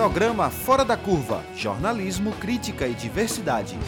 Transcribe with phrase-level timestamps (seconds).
[0.00, 3.78] Programa Fora da Curva Jornalismo, Crítica e Diversidade.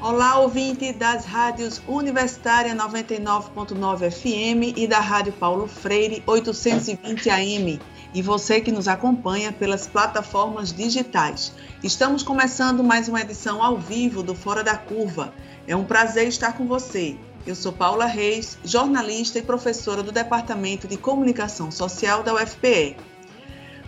[0.00, 7.78] Olá, ouvinte das rádios Universitária 99.9 FM e da Rádio Paulo Freire 820 AM.
[8.14, 11.52] E você que nos acompanha pelas plataformas digitais.
[11.84, 15.34] Estamos começando mais uma edição ao vivo do Fora da Curva.
[15.66, 17.18] É um prazer estar com você.
[17.48, 22.98] Eu sou Paula Reis, jornalista e professora do Departamento de Comunicação Social da UFPE.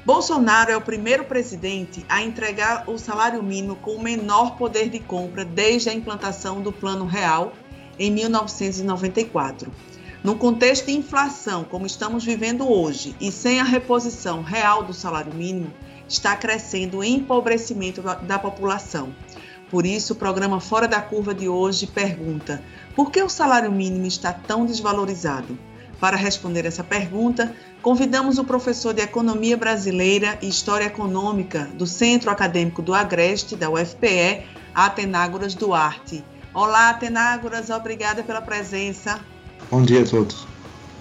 [0.03, 4.99] Bolsonaro é o primeiro presidente a entregar o salário mínimo com o menor poder de
[4.99, 7.53] compra desde a implantação do Plano Real
[7.99, 9.71] em 1994.
[10.25, 15.35] No contexto de inflação, como estamos vivendo hoje, e sem a reposição real do salário
[15.35, 15.71] mínimo,
[16.09, 19.15] está crescendo o empobrecimento da população.
[19.71, 22.61] Por isso, o programa Fora da Curva de hoje pergunta:
[23.01, 25.59] por que o salário mínimo está tão desvalorizado?
[25.99, 32.31] Para responder essa pergunta, convidamos o professor de Economia Brasileira e História Econômica do Centro
[32.31, 36.23] Acadêmico do Agreste, da UFPE, Atenágoras Duarte.
[36.53, 39.19] Olá, Atenágoras, obrigada pela presença.
[39.71, 40.47] Bom dia a todos.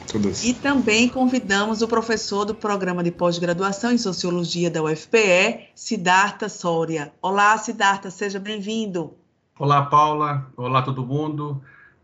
[0.10, 0.46] Todas.
[0.46, 7.12] E também convidamos o professor do programa de pós-graduação em Sociologia da UFPE, Siddhartha Soria.
[7.22, 9.16] Olá, Siddhartha, seja bem-vindo.
[9.60, 10.50] Olá, Paula.
[10.56, 11.62] Olá, todo mundo.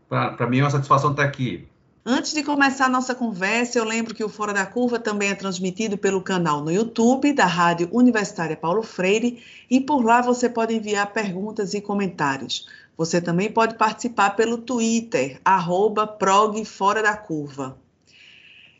[0.08, 1.66] Para mim é uma satisfação estar aqui.
[2.08, 5.34] Antes de começar a nossa conversa, eu lembro que o Fora da Curva também é
[5.34, 10.72] transmitido pelo canal no YouTube da Rádio Universitária Paulo Freire e por lá você pode
[10.72, 12.68] enviar perguntas e comentários.
[12.96, 16.16] Você também pode participar pelo Twitter, arroba
[16.64, 17.76] Fora da Curva.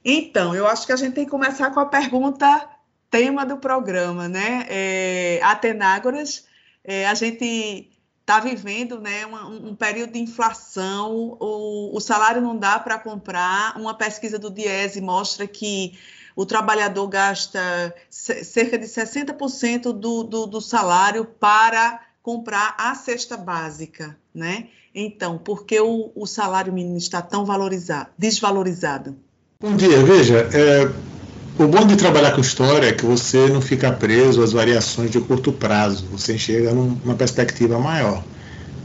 [0.05, 2.69] Então, eu acho que a gente tem que começar com a pergunta
[3.11, 4.67] tema do programa, né?
[4.69, 6.47] É, Atenágoras,
[6.85, 7.91] é, a gente
[8.27, 13.79] está vivendo né, um, um, período de inflação, o, o salário não dá para comprar.
[13.79, 15.97] Uma pesquisa do Diese mostra que
[16.35, 24.19] o trabalhador gasta cerca de 60% do, do, do salário para comprar a cesta básica,
[24.35, 24.67] né?
[24.93, 29.17] Então, por que o, o salário mínimo está tão valorizado, desvalorizado?
[29.61, 31.16] Bom dia, veja, é,
[31.59, 35.19] o bom de trabalhar com história é que você não fica preso às variações de
[35.21, 38.23] curto prazo, você chega numa perspectiva maior.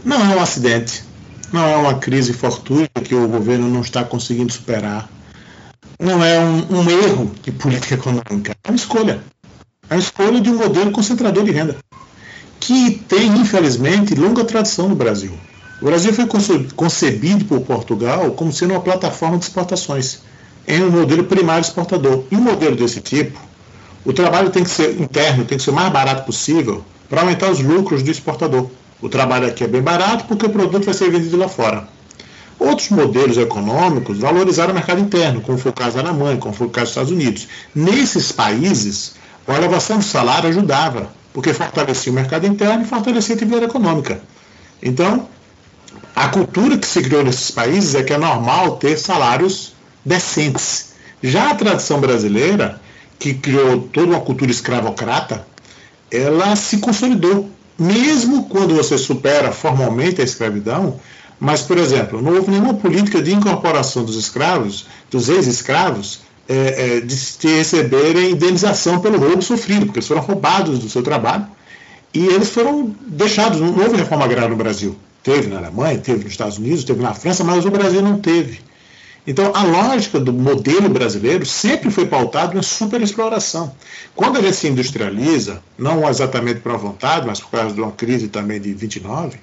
[0.05, 1.03] Não é um acidente,
[1.51, 5.09] não é uma crise fortuita que o governo não está conseguindo superar,
[5.99, 9.21] não é um, um erro de política econômica, é uma escolha.
[9.89, 11.75] É uma escolha de um modelo concentrador de renda,
[12.57, 15.37] que tem, infelizmente, longa tradição no Brasil.
[15.81, 16.25] O Brasil foi
[16.73, 20.21] concebido por Portugal como sendo uma plataforma de exportações
[20.67, 22.23] em um modelo primário exportador.
[22.31, 23.39] E um modelo desse tipo,
[24.05, 27.49] o trabalho tem que ser interno, tem que ser o mais barato possível para aumentar
[27.49, 28.69] os lucros do exportador.
[29.01, 31.87] O trabalho aqui é bem barato porque o produto vai ser vendido lá fora.
[32.59, 36.67] Outros modelos econômicos valorizaram o mercado interno, como foi o caso da Alemanha, como foi
[36.67, 37.47] o caso dos Estados Unidos.
[37.73, 39.15] Nesses países,
[39.47, 44.21] a elevação do salário ajudava, porque fortalecia o mercado interno e fortalecia a atividade econômica.
[44.81, 45.27] Então,
[46.15, 49.73] a cultura que se criou nesses países é que é normal ter salários
[50.05, 50.93] decentes.
[51.21, 52.81] Já a tradição brasileira,
[53.19, 55.45] que criou toda uma cultura escravocrata,
[56.09, 57.49] ela se consolidou.
[57.77, 60.99] Mesmo quando você supera formalmente a escravidão,
[61.39, 67.01] mas, por exemplo, não houve nenhuma política de incorporação dos escravos, dos ex-escravos, é, é,
[67.01, 67.15] de,
[67.47, 71.47] receberem indenização pelo roubo sofrido, porque eles foram roubados do seu trabalho
[72.13, 73.59] e eles foram deixados.
[73.59, 74.95] Não houve reforma agrária no Brasil.
[75.23, 78.59] Teve na Alemanha, teve nos Estados Unidos, teve na França, mas o Brasil não teve.
[79.25, 83.75] Então, a lógica do modelo brasileiro sempre foi pautada na superexploração.
[84.15, 88.29] Quando a gente se industrializa, não exatamente por vontade, mas por causa de uma crise
[88.29, 89.37] também de 29,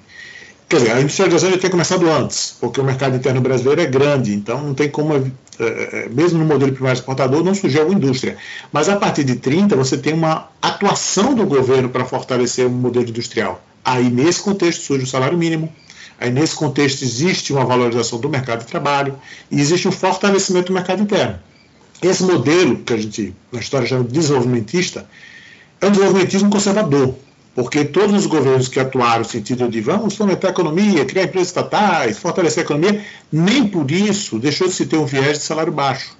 [0.67, 4.33] quer dizer, a industrialização já tinha começado antes, porque o mercado interno brasileiro é grande,
[4.33, 5.23] então não tem como, é,
[5.59, 8.37] é, mesmo no modelo primário exportador, não surgiu uma indústria.
[8.73, 13.07] Mas a partir de 30, você tem uma atuação do governo para fortalecer o modelo
[13.07, 13.63] industrial.
[13.83, 15.71] Aí, nesse contexto, surge o salário mínimo,
[16.19, 19.17] Aí, nesse contexto, existe uma valorização do mercado de trabalho
[19.49, 21.39] e existe um fortalecimento do mercado interno.
[22.01, 25.07] Esse modelo, que a gente, na história, chama de desenvolvimentista,
[25.79, 27.15] é um desenvolvimentismo conservador,
[27.55, 31.49] porque todos os governos que atuaram no sentido de vamos fomentar a economia, criar empresas
[31.49, 33.01] estatais, fortalecer a economia,
[33.31, 36.17] nem por isso deixou de se ter um viés de salário baixo.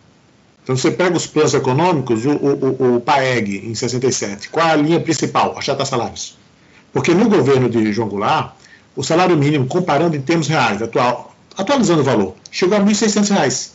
[0.64, 5.00] Então, você pega os planos econômicos, o, o, o PAEG, em 67, qual a linha
[5.00, 5.58] principal?
[5.58, 6.38] Achatar salários.
[6.94, 8.54] Porque no governo de João Goulart,
[9.00, 13.70] o salário mínimo, comparando em termos reais, atual, atualizando o valor, chegou a R$ 1.600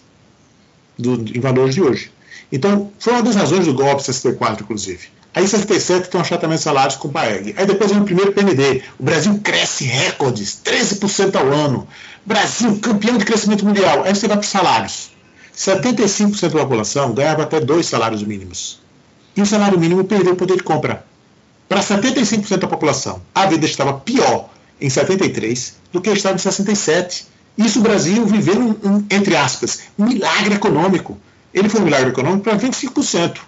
[0.99, 2.13] do, em valores de hoje.
[2.53, 5.09] Então, foi uma das razões do golpe 64, inclusive.
[5.35, 7.55] Aí, em 67, tem um achatamento de salários com o PAEG.
[7.57, 8.83] Aí, depois vem o primeiro PND.
[8.99, 11.89] O Brasil cresce recordes, 13% ao ano.
[12.27, 14.03] Brasil, campeão de crescimento mundial.
[14.05, 15.11] Aí você vai para os salários.
[15.57, 18.79] 75% da população ganhava até dois salários mínimos.
[19.35, 21.03] E o salário mínimo perdeu o poder de compra.
[21.67, 24.51] Para 75% da população, a vida estava pior
[24.81, 27.27] em 73 do que estava em 67.
[27.57, 31.19] Isso o Brasil viveu, um, um, entre aspas, um milagre econômico.
[31.53, 33.39] Ele foi um milagre econômico para 25%.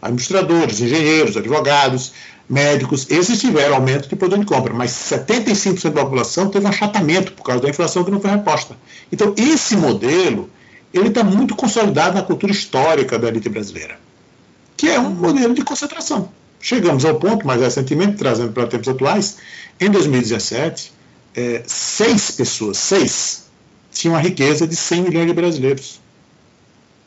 [0.00, 2.12] Administradores, engenheiros, advogados,
[2.48, 7.32] médicos, esses tiveram aumento de poder de compra, mas 75% da população teve um achatamento
[7.32, 8.76] por causa da inflação que não foi reposta.
[9.10, 10.50] Então, esse modelo
[10.92, 13.98] ele está muito consolidado na cultura histórica da elite brasileira,
[14.76, 16.28] que é um modelo de concentração.
[16.62, 19.38] Chegamos ao ponto, mais recentemente, trazendo para tempos atuais,
[19.80, 20.92] em 2017,
[21.34, 23.46] é, seis pessoas, seis,
[23.90, 26.00] tinham a riqueza de 100 milhões de brasileiros.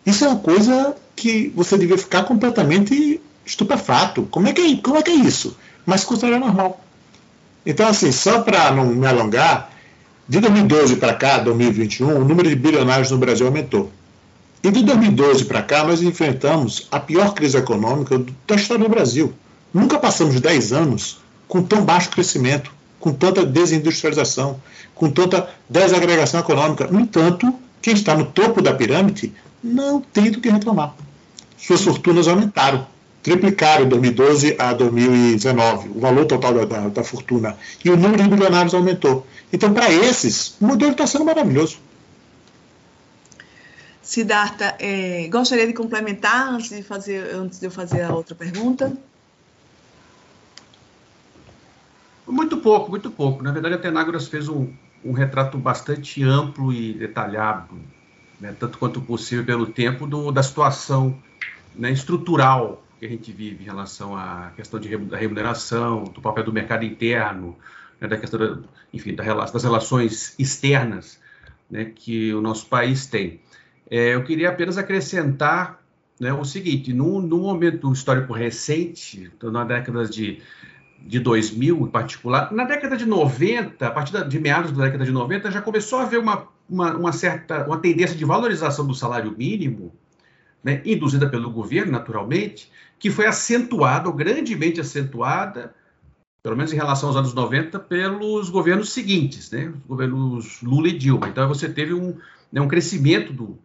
[0.06, 4.24] Isso é uma coisa que você devia ficar completamente estupefato.
[4.30, 5.56] Como é que é, como é, que é isso?
[5.86, 6.84] Mas considera normal.
[7.66, 9.72] Então, assim, só para não me alongar,
[10.28, 13.90] de 2012 para cá, 2021, o número de bilionários no Brasil aumentou.
[14.62, 19.34] E de 2012 para cá, nós enfrentamos a pior crise econômica da história do Brasil.
[19.76, 21.20] Nunca passamos 10 anos
[21.50, 24.62] com tão baixo crescimento, com tanta desindustrialização,
[24.96, 26.88] com tanta desagregação econômica.
[26.88, 30.96] No entanto, quem está no topo da pirâmide não tem do que reclamar.
[31.58, 32.88] Suas fortunas aumentaram
[33.22, 37.58] triplicaram de 2012 a 2019, o valor total da, da, da fortuna.
[37.84, 39.28] E o número de bilionários aumentou.
[39.52, 41.80] Então, para esses, o modelo está sendo maravilhoso.
[44.02, 48.96] Siddhartha, é, gostaria de complementar antes de, fazer, antes de eu fazer a outra pergunta?
[52.28, 53.44] Muito pouco, muito pouco.
[53.44, 54.72] Na verdade, a Tenágoras fez um,
[55.04, 57.76] um retrato bastante amplo e detalhado,
[58.40, 61.18] né, tanto quanto possível pelo tempo, do, da situação
[61.76, 66.44] né, estrutural que a gente vive em relação à questão de, da remuneração, do papel
[66.44, 67.56] do mercado interno,
[68.00, 68.60] né, da questão, da,
[68.94, 71.20] enfim, da, das relações externas
[71.70, 73.42] né, que o nosso país tem.
[73.90, 75.80] É, eu queria apenas acrescentar
[76.20, 80.42] né, o seguinte: no momento histórico recente, então, na década de,
[81.00, 85.12] de 2000 em particular, na década de 90, a partir de meados da década de
[85.12, 89.36] 90, já começou a haver uma, uma, uma certa uma tendência de valorização do salário
[89.38, 89.94] mínimo,
[90.64, 95.76] né, induzida pelo governo, naturalmente, que foi acentuada, ou grandemente acentuada,
[96.42, 100.98] pelo menos em relação aos anos 90, pelos governos seguintes, né, os governos Lula e
[100.98, 101.28] Dilma.
[101.28, 102.18] Então você teve um,
[102.52, 103.60] né, um crescimento do,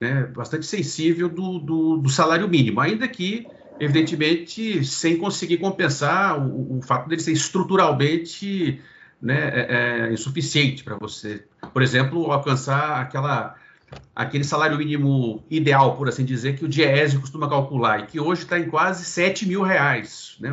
[0.00, 3.46] né, bastante sensível do, do, do, salário mínimo, ainda que,
[3.80, 8.80] evidentemente, sem conseguir compensar o, o fato dele ser estruturalmente
[9.20, 13.56] né, é, é insuficiente para você, por exemplo, alcançar aquela
[14.14, 18.42] aquele salário mínimo ideal, por assim dizer, que o Diese costuma calcular, e que hoje
[18.42, 20.50] está em quase 7 mil reais, né,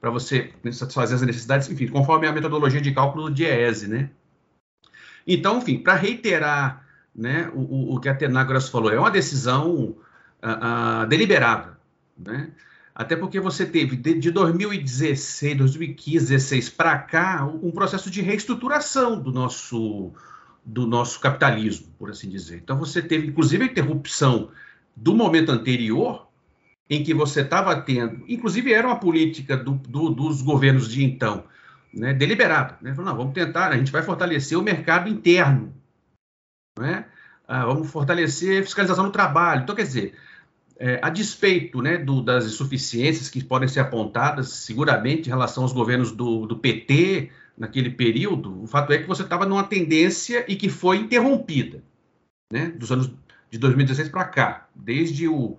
[0.00, 4.10] para você satisfazer as necessidades, enfim, conforme a metodologia de cálculo do Diese, né.
[5.26, 6.84] Então, enfim, para reiterar
[7.14, 9.96] né, o, o, que a Tenágoras falou, é uma decisão
[10.42, 11.75] uh, uh, deliberada,
[12.16, 12.50] né,
[12.94, 19.20] até porque você teve, de, de 2016, 2015, 2016 para cá, um processo de reestruturação
[19.20, 20.12] do nosso
[20.64, 22.56] do nosso capitalismo, por assim dizer.
[22.56, 24.50] Então você teve, inclusive, a interrupção
[24.96, 26.26] do momento anterior,
[26.90, 31.44] em que você estava tendo, inclusive era uma política do, do, dos governos de então,
[31.94, 32.78] né, deliberada.
[32.80, 32.92] Né?
[32.96, 35.72] Não, vamos tentar, a gente vai fortalecer o mercado interno,
[36.78, 37.06] né?
[37.46, 39.62] Ah, vamos fortalecer a fiscalização do trabalho.
[39.62, 40.14] Então, quer dizer,
[40.78, 45.72] é, a despeito né, do, das insuficiências que podem ser apontadas, seguramente, em relação aos
[45.72, 50.56] governos do, do PT, naquele período, o fato é que você estava numa tendência e
[50.56, 51.82] que foi interrompida,
[52.52, 53.10] né, dos anos
[53.50, 55.56] de 2016 para cá, desde o,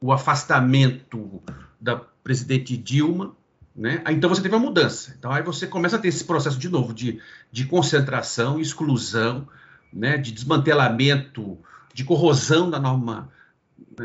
[0.00, 1.42] o afastamento
[1.80, 3.34] da presidente Dilma,
[3.74, 5.14] né, então você teve uma mudança.
[5.18, 9.48] Então aí você começa a ter esse processo de novo de, de concentração, exclusão,
[9.92, 11.58] né, de desmantelamento,
[11.92, 13.28] de corrosão da norma,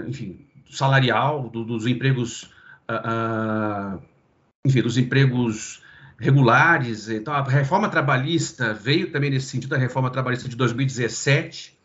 [0.07, 2.43] enfim, salarial, do, dos empregos,
[2.89, 4.01] uh, uh,
[4.65, 5.81] enfim, dos empregos
[6.17, 7.09] regulares.
[7.09, 11.77] Então, a reforma trabalhista veio também nesse sentido, a reforma trabalhista de 2017,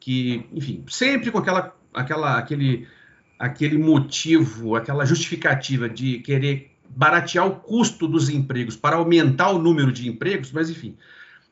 [0.00, 2.88] que, enfim, sempre com aquela, aquela, aquele,
[3.38, 9.90] aquele motivo, aquela justificativa de querer baratear o custo dos empregos para aumentar o número
[9.90, 10.96] de empregos, mas, enfim,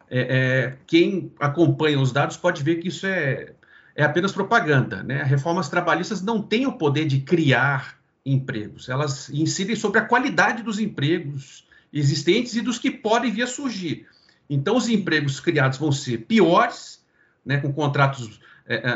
[0.09, 3.55] é, é, quem acompanha os dados pode ver que isso é,
[3.95, 5.03] é apenas propaganda.
[5.03, 5.23] Né?
[5.23, 10.79] Reformas trabalhistas não têm o poder de criar empregos, elas incidem sobre a qualidade dos
[10.79, 14.07] empregos, existentes e dos que podem vir a surgir.
[14.49, 17.05] Então, os empregos criados vão ser piores,
[17.45, 18.93] né, com contratos é, é,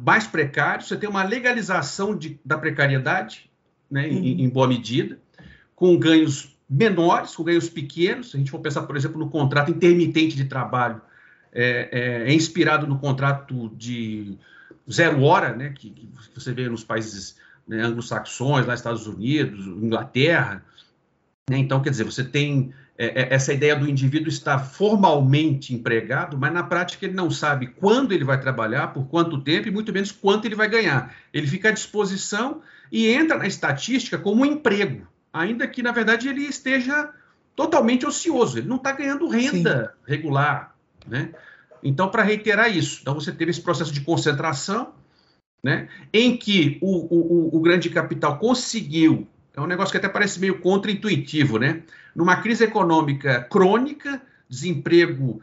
[0.00, 3.50] mais precários, você tem uma legalização de, da precariedade,
[3.90, 4.12] né, uhum.
[4.12, 5.18] em, em, boa medida,
[5.74, 8.30] com ganhos menores, com ganhos pequenos.
[8.30, 11.00] Se a gente for pensar, por exemplo, no contrato intermitente de trabalho,
[11.52, 14.38] é, é, é inspirado no contrato de
[14.90, 17.36] zero hora, né, que, que você vê nos países
[17.66, 20.64] né, anglo-saxões, lá Estados Unidos, Inglaterra.
[21.50, 21.58] Né?
[21.58, 26.52] Então, quer dizer, você tem é, é, essa ideia do indivíduo estar formalmente empregado, mas
[26.52, 30.10] na prática ele não sabe quando ele vai trabalhar, por quanto tempo e muito menos
[30.10, 31.14] quanto ele vai ganhar.
[31.32, 36.28] Ele fica à disposição e entra na estatística como um emprego, ainda que na verdade
[36.28, 37.10] ele esteja
[37.54, 40.12] totalmente ocioso, ele não está ganhando renda Sim.
[40.12, 40.74] regular,
[41.06, 41.30] né?
[41.82, 44.92] Então, para reiterar isso, então você teve esse processo de concentração,
[45.62, 49.26] né, em que o, o, o grande capital conseguiu
[49.58, 51.82] é um negócio que até parece meio contraintuitivo, né?
[52.14, 55.42] Numa crise econômica crônica, desemprego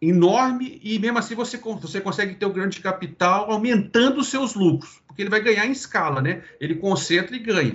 [0.00, 5.02] enorme, e mesmo assim você, você consegue ter o grande capital aumentando os seus lucros,
[5.06, 6.42] porque ele vai ganhar em escala, né?
[6.60, 7.74] Ele concentra e ganha.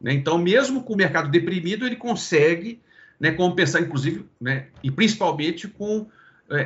[0.00, 0.14] Né?
[0.14, 2.80] Então, mesmo com o mercado deprimido, ele consegue
[3.20, 6.06] né, compensar, inclusive, né, e principalmente com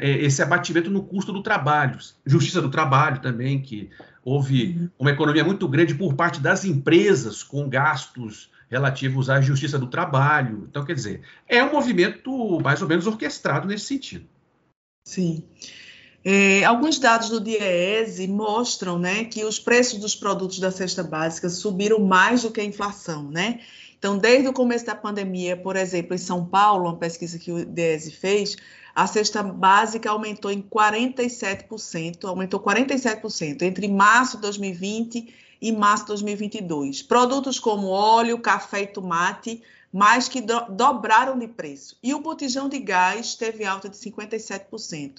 [0.02, 1.98] esse abatimento no custo do trabalho.
[2.24, 3.90] Justiça do trabalho também, que
[4.24, 4.90] houve uhum.
[4.98, 10.66] uma economia muito grande por parte das empresas com gastos relativos à justiça do trabalho.
[10.70, 14.26] Então, quer dizer, é um movimento mais ou menos orquestrado nesse sentido.
[15.04, 15.42] Sim.
[16.22, 21.48] É, alguns dados do DIEESE mostram né, que os preços dos produtos da cesta básica
[21.48, 23.60] subiram mais do que a inflação, né?
[24.00, 27.66] Então, desde o começo da pandemia, por exemplo, em São Paulo, uma pesquisa que o
[27.66, 28.56] DIEESE fez,
[28.94, 36.12] a cesta básica aumentou em 47%, aumentou 47% entre março de 2020 e março de
[36.12, 37.02] 2022.
[37.02, 41.98] Produtos como óleo, café e tomate, mais que do, dobraram de preço.
[42.02, 45.18] E o botijão de gás teve alta de 57%.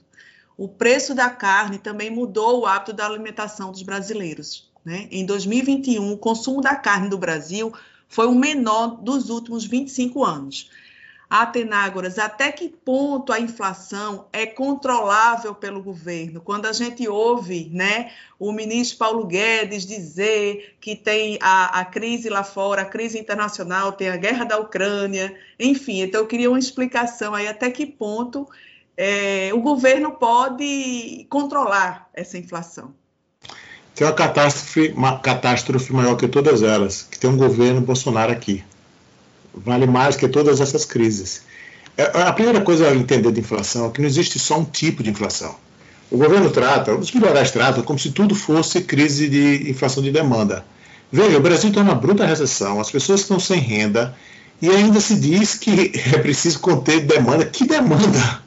[0.58, 4.72] O preço da carne também mudou o hábito da alimentação dos brasileiros.
[4.84, 5.08] Né?
[5.12, 7.72] Em 2021, o consumo da carne do Brasil
[8.12, 10.70] foi o menor dos últimos 25 anos.
[11.30, 16.42] Atenágoras, até que ponto a inflação é controlável pelo governo?
[16.42, 22.28] Quando a gente ouve né, o ministro Paulo Guedes dizer que tem a, a crise
[22.28, 26.60] lá fora, a crise internacional, tem a guerra da Ucrânia, enfim, então eu queria uma
[26.60, 28.46] explicação aí até que ponto
[28.98, 32.94] é, o governo pode controlar essa inflação.
[33.96, 38.64] Tem uma catástrofe, uma catástrofe maior que todas elas, que tem um governo Bolsonaro aqui
[39.54, 41.44] vale mais que todas essas crises.
[41.98, 45.04] É, a primeira coisa a entender de inflação é que não existe só um tipo
[45.04, 45.56] de inflação.
[46.10, 50.66] O governo trata, os liberais tratam como se tudo fosse crise de inflação de demanda.
[51.12, 54.16] Veja, o Brasil está numa bruta recessão, as pessoas estão sem renda
[54.62, 57.46] e ainda se diz que é preciso conter demanda.
[57.46, 58.41] Que demanda?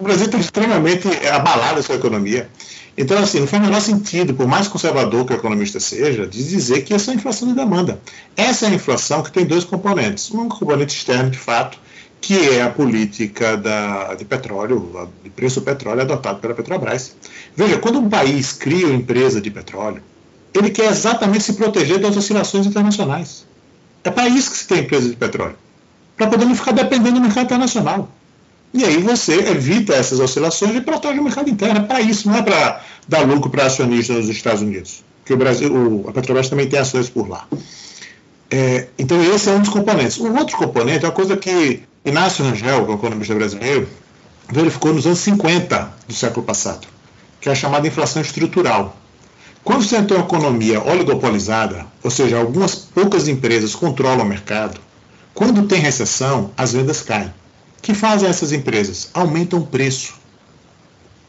[0.00, 2.48] O Brasil está extremamente abalado sua economia.
[2.96, 6.44] Então, assim, não faz o menor sentido, por mais conservador que o economista seja, de
[6.44, 8.00] dizer que essa é a inflação de demanda.
[8.36, 10.30] Essa é a inflação que tem dois componentes.
[10.30, 11.78] Um componente externo, de fato,
[12.20, 17.16] que é a política da, de petróleo, de preço do petróleo adotado pela Petrobras.
[17.56, 20.02] Veja, quando um país cria uma empresa de petróleo,
[20.54, 23.44] ele quer exatamente se proteger das oscilações internacionais.
[24.04, 25.56] É para isso que se tem empresa de petróleo.
[26.16, 28.08] Para poder não ficar dependendo do mercado internacional.
[28.74, 31.80] E aí você evita essas oscilações e protege o mercado interno.
[31.80, 35.04] É para isso, não é para dar lucro para acionistas nos Estados Unidos.
[35.24, 37.46] Que o Brasil, a Petrobras também tem ações por lá.
[38.50, 40.18] É, então esse é um dos componentes.
[40.18, 43.88] Um outro componente é uma coisa que Inácio Rangel, que é um economista brasileiro,
[44.50, 46.86] verificou nos anos 50 do século passado,
[47.40, 48.96] que é a chamada inflação estrutural.
[49.62, 54.80] Quando você tem uma economia oligopolizada, ou seja, algumas poucas empresas controlam o mercado,
[55.32, 57.32] quando tem recessão, as vendas caem
[57.82, 59.10] que fazem essas empresas?
[59.12, 60.14] Aumentam o preço.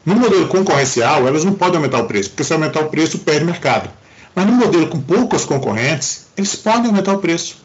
[0.06, 3.44] No modelo concorrencial, elas não podem aumentar o preço, porque se aumentar o preço, perde
[3.44, 3.90] mercado.
[4.34, 7.56] Mas no modelo com poucas concorrentes, eles podem aumentar o preço,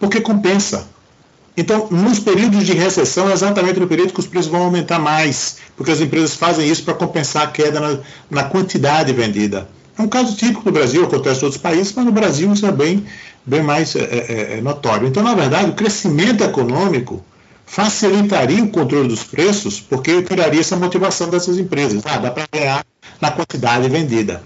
[0.00, 0.88] porque compensa.
[1.56, 5.56] Então, nos períodos de recessão, é exatamente no período que os preços vão aumentar mais,
[5.76, 7.98] porque as empresas fazem isso para compensar a queda na,
[8.30, 9.68] na, quantidade vendida.
[9.98, 12.70] É um caso típico do Brasil, acontece em outros países, mas no Brasil isso é
[12.70, 13.04] bem,
[13.44, 15.08] bem mais é, é, é notório.
[15.08, 17.24] Então, na verdade, o crescimento econômico
[17.68, 22.02] facilitaria o controle dos preços, porque eu tiraria essa motivação dessas empresas.
[22.06, 22.84] Ah, dá para ganhar
[23.20, 24.42] na quantidade vendida.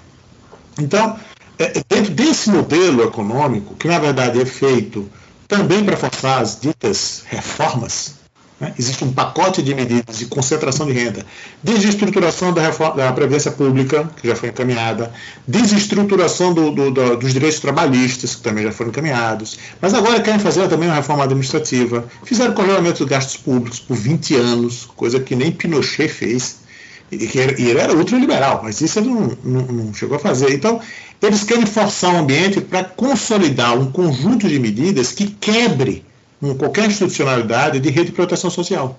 [0.79, 1.17] Então,
[1.59, 5.09] é, dentro desse modelo econômico, que na verdade é feito
[5.47, 8.15] também para forçar as ditas reformas,
[8.63, 8.73] né?
[8.79, 11.27] Existe um pacote de medidas de concentração de renda,
[11.61, 15.13] desde a estruturação da, reforma, da Previdência Pública, que já foi encaminhada,
[15.49, 20.39] desestruturação do, do, do, dos direitos trabalhistas, que também já foram encaminhados, mas agora querem
[20.39, 25.35] fazer também uma reforma administrativa, fizeram congelamento dos gastos públicos por 20 anos, coisa que
[25.35, 26.63] nem Pinochet fez,
[27.11, 30.55] e, ele era ultraliberal, mas isso ele não, não, não chegou a fazer.
[30.55, 30.81] Então,
[31.21, 36.05] eles querem forçar o ambiente para consolidar um conjunto de medidas que quebre
[36.59, 38.99] qualquer institucionalidade de rede de proteção social.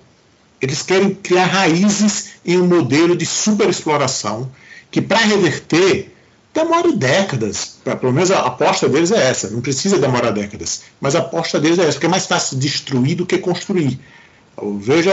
[0.60, 4.50] Eles querem criar raízes em um modelo de superexploração
[4.90, 6.14] que, para reverter,
[6.54, 7.76] demora décadas.
[8.00, 9.50] Pelo menos a aposta deles é essa.
[9.50, 10.84] Não precisa demorar décadas.
[11.00, 13.98] Mas a aposta deles é essa, porque é mais fácil destruir do que construir.
[14.78, 15.12] Veja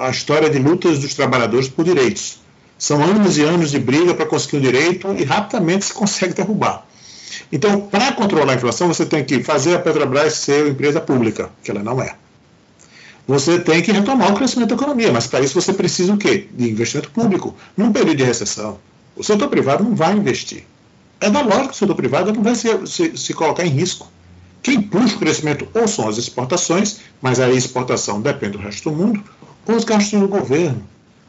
[0.00, 2.40] a história de lutas dos trabalhadores por direitos.
[2.78, 6.87] São anos e anos de briga para conseguir o direito e rapidamente se consegue derrubar.
[7.52, 11.70] Então, para controlar a inflação, você tem que fazer a Petrobras ser empresa pública, que
[11.70, 12.14] ela não é.
[13.26, 16.48] Você tem que retomar o crescimento da economia, mas para isso você precisa o quê?
[16.52, 17.54] De investimento público.
[17.76, 18.78] Num período de recessão,
[19.14, 20.64] o setor privado não vai investir.
[21.20, 24.10] É da lógica que o setor privado não vai se, se, se colocar em risco.
[24.62, 28.96] Quem puxa o crescimento ou são as exportações, mas a exportação depende do resto do
[28.96, 29.22] mundo,
[29.66, 30.82] ou os gastos do governo.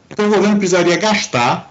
[0.08, 1.69] Então o governo precisaria gastar,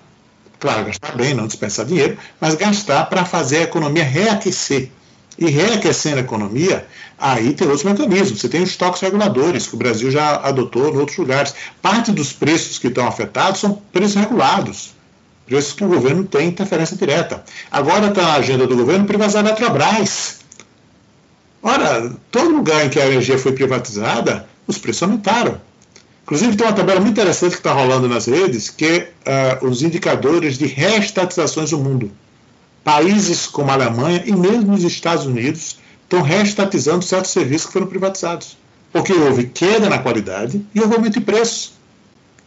[0.59, 4.91] claro, gastar bem, não dispensar dinheiro, mas gastar para fazer a economia reaquecer.
[5.37, 6.85] E reaquecendo a economia,
[7.17, 8.41] aí tem outros mecanismos.
[8.41, 11.55] Você tem os toques reguladores, que o Brasil já adotou em outros lugares.
[11.81, 14.99] Parte dos preços que estão afetados são preços regulados
[15.49, 17.43] preços que o governo tem interferência direta.
[17.71, 20.41] Agora está na agenda do governo privatizar a Eletrobras.
[21.61, 25.59] Ora, todo lugar em que a energia foi privatizada, os preços aumentaram.
[26.29, 29.81] Inclusive, tem uma tabela muito interessante que está rolando nas redes, que é uh, os
[29.81, 32.11] indicadores de reestatizações do mundo.
[32.83, 37.87] Países como a Alemanha e mesmo os Estados Unidos estão reestatizando certos serviços que foram
[37.87, 38.55] privatizados.
[38.93, 41.73] Porque houve queda na qualidade e aumento de preço.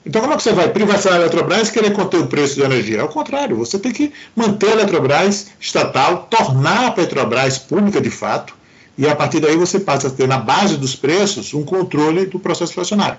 [0.07, 2.67] Então, como é que você vai privatizar a Eletrobras e querer conter o preço da
[2.67, 3.01] energia?
[3.01, 8.11] É o contrário, você tem que manter a Eletrobras estatal, tornar a Petrobras pública de
[8.11, 8.55] fato,
[8.97, 12.39] e a partir daí você passa a ter na base dos preços um controle do
[12.39, 13.19] processo inflacionário.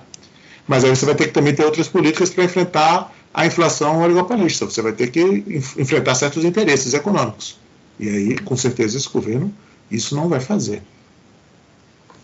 [0.67, 4.65] Mas aí você vai ter que também ter outras políticas para enfrentar a inflação oligopolista.
[4.65, 5.21] Você vai ter que
[5.77, 7.57] enfrentar certos interesses econômicos.
[7.99, 9.53] E aí, com certeza, esse governo
[9.91, 10.81] isso não vai fazer.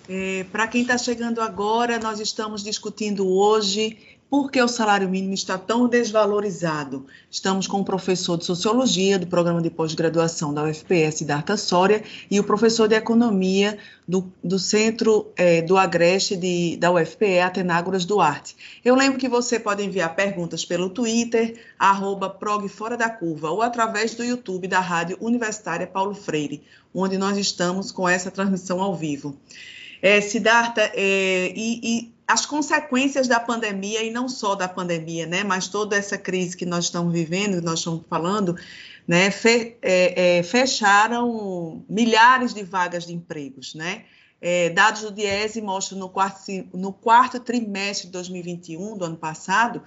[0.08, 3.98] É, para quem está chegando agora, nós estamos discutindo hoje
[4.30, 7.08] por que o salário mínimo está tão desvalorizado?
[7.32, 12.40] Estamos com o professor de Sociologia do Programa de Pós-Graduação da UFPS, Darta Soria, e
[12.40, 18.56] o professor de Economia do, do Centro é, do Agreste de, da UFPE, Atenágoras Duarte.
[18.86, 22.30] Eu lembro que você pode enviar perguntas pelo Twitter, arroba
[23.20, 26.62] Curva, ou através do YouTube da Rádio Universitária Paulo Freire,
[26.94, 29.36] onde nós estamos com essa transmissão ao vivo.
[30.02, 35.44] É, Siddhartha, é, e, e as consequências da pandemia, e não só da pandemia, né,
[35.44, 38.56] mas toda essa crise que nós estamos vivendo, nós estamos falando,
[39.08, 44.04] né, fe, é, é, fecharam milhares de vagas de empregos, né,
[44.40, 49.82] é, dados do Diese mostram no quarto, no quarto trimestre de 2021, do ano passado,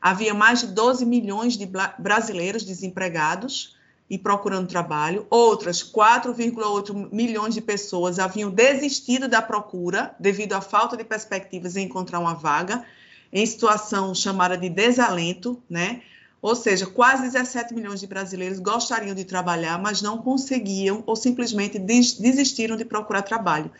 [0.00, 3.76] havia mais de 12 milhões de brasileiros desempregados,
[4.10, 10.96] e procurando trabalho, outras 4,8 milhões de pessoas haviam desistido da procura devido à falta
[10.96, 12.84] de perspectivas em encontrar uma vaga,
[13.30, 16.00] em situação chamada de desalento, né?
[16.40, 21.78] Ou seja, quase 17 milhões de brasileiros gostariam de trabalhar, mas não conseguiam ou simplesmente
[21.78, 23.70] desistiram de procurar trabalho.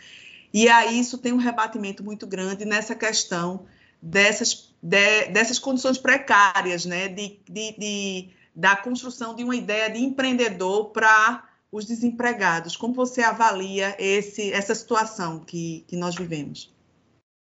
[0.52, 3.64] E aí isso tem um rebatimento muito grande nessa questão
[4.02, 7.08] dessas, de, dessas condições precárias, né?
[7.08, 8.28] de, de, de
[8.58, 12.76] da construção de uma ideia de empreendedor para os desempregados.
[12.76, 16.74] Como você avalia esse, essa situação que, que nós vivemos?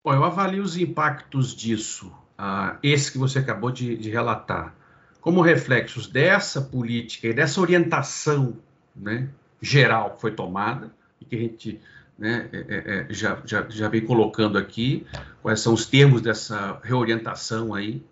[0.05, 4.75] Bom, eu avalio os impactos disso, uh, esse que você acabou de, de, relatar,
[5.21, 8.57] como reflexos dessa política e dessa orientação
[8.97, 9.29] né,
[9.63, 11.81] geral que foi tomada e que a gente
[12.19, 15.07] né, é, é, é já, já, já vem colocando aqui,
[15.43, 18.03] quais são os termos dessa reorientação aí,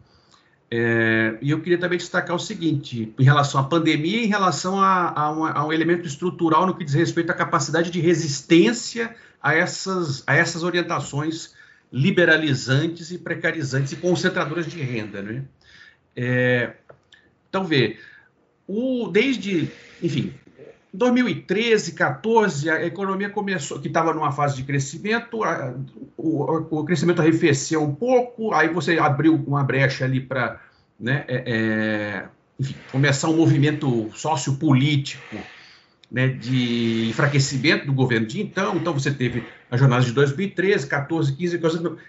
[0.70, 5.12] é, e eu queria também destacar o seguinte, em relação à pandemia, em relação a,
[5.16, 9.54] a, uma, a, um elemento estrutural no que diz respeito à capacidade de resistência a
[9.54, 11.54] essas, a essas orientações
[11.92, 15.22] liberalizantes e precarizantes e concentradoras de renda.
[15.22, 15.44] Né?
[16.16, 16.72] É,
[17.48, 17.98] então, vê,
[18.66, 19.70] o, desde,
[20.02, 20.34] enfim,
[20.96, 25.74] 2013, 14, a economia começou, que estava numa fase de crescimento, a,
[26.16, 30.60] o, o, crescimento arrefeceu um pouco, aí você abriu uma brecha ali para
[30.98, 32.28] né, é, é,
[32.90, 35.36] começar um movimento sociopolítico
[36.10, 38.76] né, de enfraquecimento do governo de então.
[38.76, 41.60] Então você teve as jornadas de 2013, 14, 15,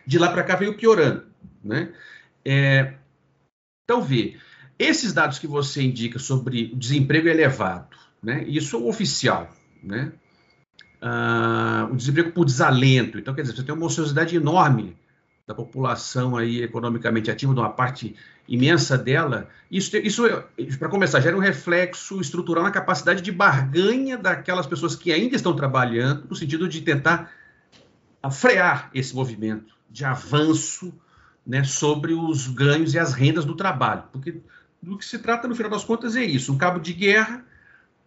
[0.05, 1.23] de lá para cá veio piorando.
[1.63, 1.89] Né?
[2.45, 2.93] É,
[3.83, 4.37] então, vê,
[4.77, 8.43] esses dados que você indica sobre o desemprego elevado, né?
[8.43, 9.49] Isso é oficial,
[9.83, 10.11] né?
[11.01, 13.19] Ah, o desemprego por desalento.
[13.19, 14.95] Então, quer dizer, você tem uma ociosidade enorme
[15.45, 18.15] da população aí economicamente ativa, de uma parte
[18.47, 19.47] imensa dela.
[19.71, 25.11] Isso, isso para começar, gera um reflexo estrutural na capacidade de barganha daquelas pessoas que
[25.11, 27.31] ainda estão trabalhando, no sentido de tentar
[28.29, 30.93] frear esse movimento de avanço
[31.45, 34.03] né, sobre os ganhos e as rendas do trabalho.
[34.11, 34.41] Porque
[34.81, 37.45] do que se trata, no final das contas, é isso: um cabo de guerra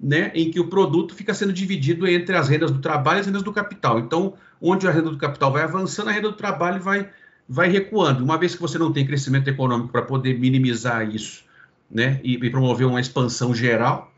[0.01, 3.27] né, em que o produto fica sendo dividido entre as rendas do trabalho e as
[3.27, 3.99] rendas do capital.
[3.99, 7.11] Então, onde a renda do capital vai avançando, a renda do trabalho vai,
[7.47, 8.25] vai recuando.
[8.25, 11.45] Uma vez que você não tem crescimento econômico para poder minimizar isso
[11.91, 14.11] né, e, e promover uma expansão geral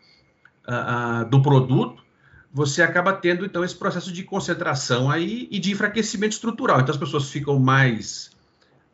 [0.68, 2.00] uh, uh, do produto,
[2.52, 6.80] você acaba tendo, então, esse processo de concentração aí e de enfraquecimento estrutural.
[6.80, 8.30] Então, as pessoas ficam mais,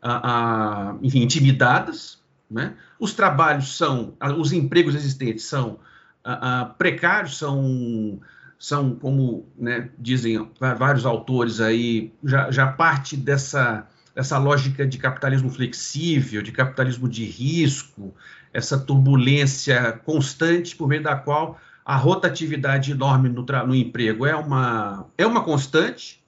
[0.03, 2.17] uh, enfim, intimidadas,
[2.49, 2.73] né?
[2.99, 5.77] os trabalhos são, os empregos existentes são
[6.25, 8.19] uh, precários, são,
[8.57, 15.49] são como né, dizem vários autores aí, já, já parte dessa, dessa lógica de capitalismo
[15.49, 18.13] flexível, de capitalismo de risco,
[18.53, 25.07] essa turbulência constante por meio da qual a rotatividade enorme no, no emprego é uma,
[25.17, 26.23] é uma constante,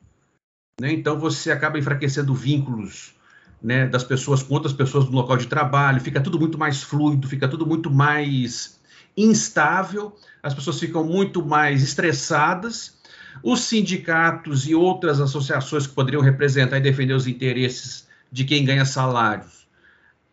[0.79, 0.91] né?
[0.91, 3.13] então você acaba enfraquecendo vínculos
[3.61, 7.27] né, das pessoas com outras pessoas no local de trabalho, fica tudo muito mais fluido,
[7.27, 8.80] fica tudo muito mais
[9.15, 12.99] instável, as pessoas ficam muito mais estressadas.
[13.43, 18.85] Os sindicatos e outras associações que poderiam representar e defender os interesses de quem ganha
[18.85, 19.61] salários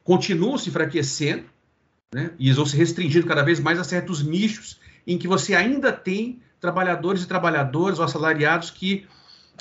[0.08, 1.44] continuam se enfraquecendo,
[2.14, 2.30] né?
[2.38, 6.40] e vão se restringindo cada vez mais a certos nichos em que você ainda tem
[6.58, 9.06] trabalhadores e trabalhadoras ou assalariados que,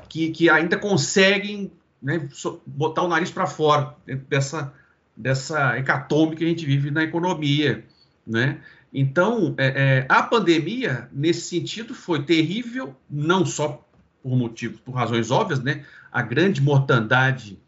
[0.08, 1.69] que, que ainda conseguem
[2.01, 2.30] né,
[2.65, 3.93] botar o nariz para fora
[4.30, 4.73] dessa,
[5.17, 7.84] dessa hecatombe que a gente vive na economia.
[8.25, 8.62] Né?
[8.93, 13.86] Então, é, é, a pandemia, nesse sentido, foi terrível, não só
[14.23, 15.86] por motivos, por razões óbvias, né?
[16.12, 17.60] A grande mortandade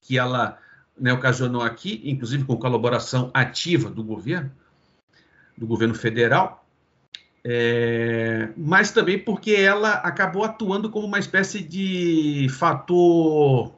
[0.00, 0.58] que ela
[0.98, 4.50] né, ocasionou aqui, inclusive com colaboração ativa do governo,
[5.56, 6.64] do governo federal,
[7.44, 13.72] é, mas também porque ela acabou atuando como uma espécie de fator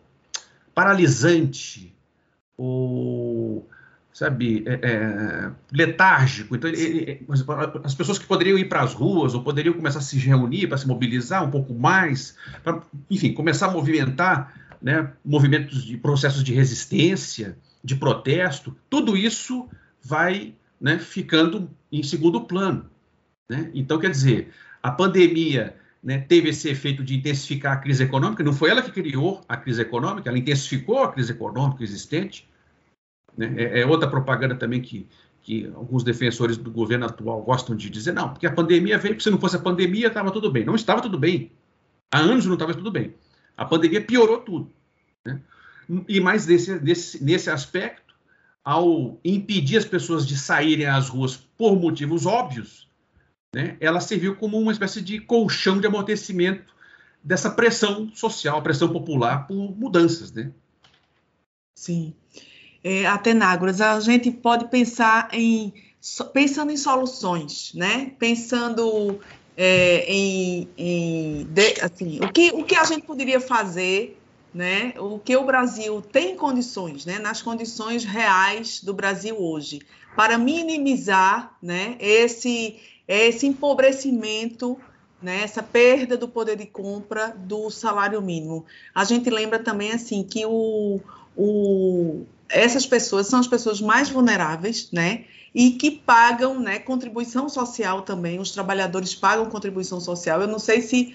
[0.75, 1.95] paralisante
[2.57, 3.69] ou
[4.19, 6.57] sabe, é, é, letárgico.
[6.57, 7.27] Então, ele, ele,
[7.85, 10.77] as pessoas que poderiam ir para as ruas ou poderiam começar a se reunir para
[10.77, 14.53] se mobilizar um pouco mais, para, enfim, começar a movimentar
[14.83, 19.69] né, movimentos de processos de resistência, de protesto, tudo isso
[20.03, 22.91] vai né, ficando em segundo plano.
[23.49, 23.71] Né?
[23.73, 24.49] Então, quer dizer,
[24.83, 28.91] a pandemia né, teve esse efeito de intensificar a crise econômica, não foi ela que
[28.91, 32.49] criou a crise econômica, ela intensificou a crise econômica existente,
[33.39, 33.55] né?
[33.57, 35.07] É, é, outra propaganda também que,
[35.43, 39.31] que alguns defensores do governo atual gostam de dizer, não, porque a pandemia veio, se
[39.31, 40.65] não fosse a pandemia estava tudo bem.
[40.65, 41.53] Não estava tudo bem.
[42.13, 43.15] Há anos não estava tudo bem.
[43.57, 44.73] A pandemia piorou tudo.
[45.25, 45.41] Né?
[46.09, 48.13] E mais desse, desse, nesse aspecto,
[48.65, 52.89] ao impedir as pessoas de saírem às ruas por motivos óbvios,
[53.55, 56.75] né, ela serviu como uma espécie de colchão de amortecimento
[57.23, 60.33] dessa pressão social, pressão popular por mudanças.
[60.33, 60.51] Né?
[61.77, 62.13] Sim
[62.83, 65.73] é, Atenágoras, a gente pode pensar em
[66.33, 68.13] pensando em soluções, né?
[68.19, 69.21] Pensando
[69.57, 74.19] é, em, em de, assim, o que o que a gente poderia fazer,
[74.55, 74.95] né?
[74.99, 77.19] O que o Brasil tem condições, né?
[77.19, 79.81] Nas condições reais do Brasil hoje,
[80.15, 81.97] para minimizar, né?
[81.99, 82.77] Esse
[83.09, 84.79] esse empobrecimento
[85.21, 88.65] né, essa perda do poder de compra do salário mínimo.
[88.95, 91.01] A gente lembra também assim que o,
[91.37, 95.25] o, essas pessoas são as pessoas mais vulneráveis, né?
[95.55, 98.39] E que pagam, né, contribuição social também.
[98.39, 100.41] Os trabalhadores pagam contribuição social.
[100.41, 101.15] Eu não sei se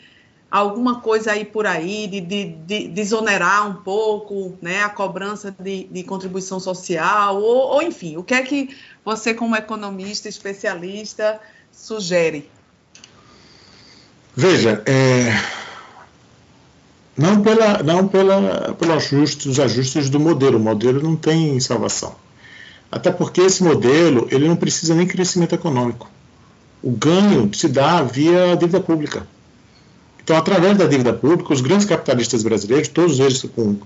[0.49, 5.85] alguma coisa aí por aí de, de, de desonerar um pouco, né, a cobrança de,
[5.85, 11.39] de contribuição social, ou, ou, enfim, o que é que você, como economista, especialista,
[11.71, 12.49] sugere?
[14.35, 15.31] Veja, é,
[17.17, 20.57] não, pela, não pela, pelo ajuste, ajustes do modelo.
[20.57, 22.15] O modelo não tem salvação.
[22.91, 26.09] Até porque esse modelo ele não precisa nem crescimento econômico.
[26.81, 29.27] O ganho se dá via dívida pública.
[30.23, 33.77] Então, através da dívida pública, os grandes capitalistas brasileiros, todos eles com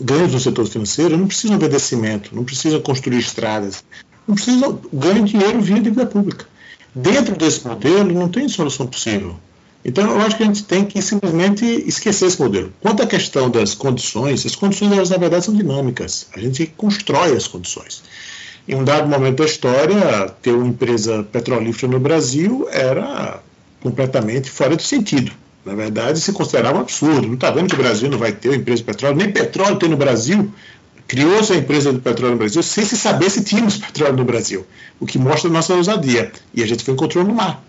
[0.00, 3.84] ganhos no setor financeiro, não precisam de cimento, não precisam construir estradas,
[4.26, 6.46] não precisam ganhar dinheiro via dívida pública.
[6.94, 9.36] Dentro desse modelo, não tem solução possível.
[9.84, 12.72] Então, eu acho que a gente tem que simplesmente esquecer esse modelo.
[12.80, 16.26] Quanto à questão das condições, as condições, elas, na verdade, são dinâmicas.
[16.34, 18.02] A gente constrói as condições.
[18.68, 23.40] Em um dado momento da história, ter uma empresa petrolífera no Brasil era
[23.80, 25.30] completamente fora de sentido.
[25.64, 27.28] Na verdade, se considerava um absurdo.
[27.28, 29.16] Não está vendo que o Brasil não vai ter uma empresa de petróleo?
[29.16, 30.52] Nem petróleo tem no Brasil.
[31.06, 34.66] Criou-se a empresa de petróleo no Brasil sem se saber se tínhamos petróleo no Brasil.
[34.98, 36.32] O que mostra a nossa ousadia.
[36.52, 37.62] E a gente foi encontrou no mar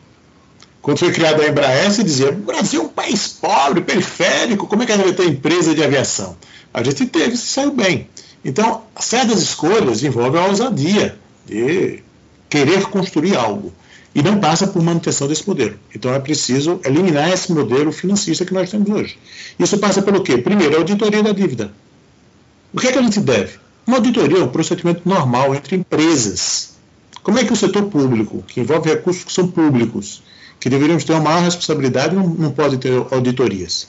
[0.88, 4.84] Quando foi criada a Embraer, se dizia: o Brasil é um país pobre, periférico, como
[4.84, 6.38] é que a gente vai ter empresa de aviação?
[6.74, 8.08] A gente teve, se saiu bem.
[8.46, 12.02] Então, certas escolhas envolvem a ousadia de
[12.50, 13.74] querer construir algo
[14.16, 15.78] e não passa por manutenção desse modelo.
[15.94, 19.20] Então é preciso eliminar esse modelo financista que nós temos hoje.
[19.60, 20.38] Isso passa pelo quê?
[20.38, 21.74] Primeiro, a auditoria da dívida.
[22.74, 23.60] O que é que a gente deve?
[23.86, 26.78] Uma auditoria é um procedimento normal entre empresas.
[27.22, 30.24] Como é que o setor público, que envolve recursos que são públicos,
[30.60, 33.88] que deveríamos ter uma maior responsabilidade, não, não pode ter auditorias?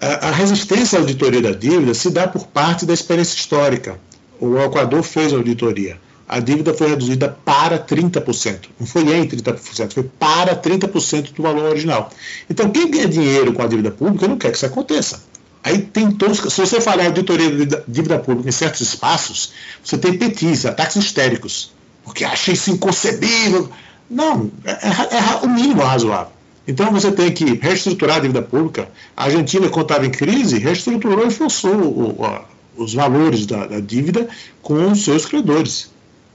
[0.00, 3.98] A, a resistência à auditoria da dívida se dá por parte da experiência histórica.
[4.40, 8.68] O Equador fez a auditoria a dívida foi reduzida para 30%.
[8.80, 12.10] Não foi em 30%, foi para 30% do valor original.
[12.48, 15.22] Então, quem ganha dinheiro com a dívida pública não quer que isso aconteça.
[15.62, 16.40] Aí tem todos.
[16.52, 19.52] Se você falar auditoria de dívida pública em certos espaços,
[19.82, 21.72] você tem petis, ataques histéricos.
[22.02, 23.70] Porque acha isso inconcebível.
[24.08, 26.32] Não, é, é, é o mínimo razoável.
[26.66, 28.88] Então você tem que reestruturar a dívida pública.
[29.16, 33.80] A Argentina, quando estava em crise, reestruturou e forçou o, o, os valores da, da
[33.80, 34.28] dívida
[34.62, 35.92] com os seus credores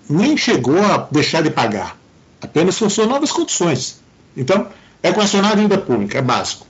[0.09, 1.95] nem chegou a deixar de pagar,
[2.41, 3.99] apenas forçou novas condições.
[4.35, 4.67] Então,
[5.03, 6.65] equacionar a dívida pública é básico.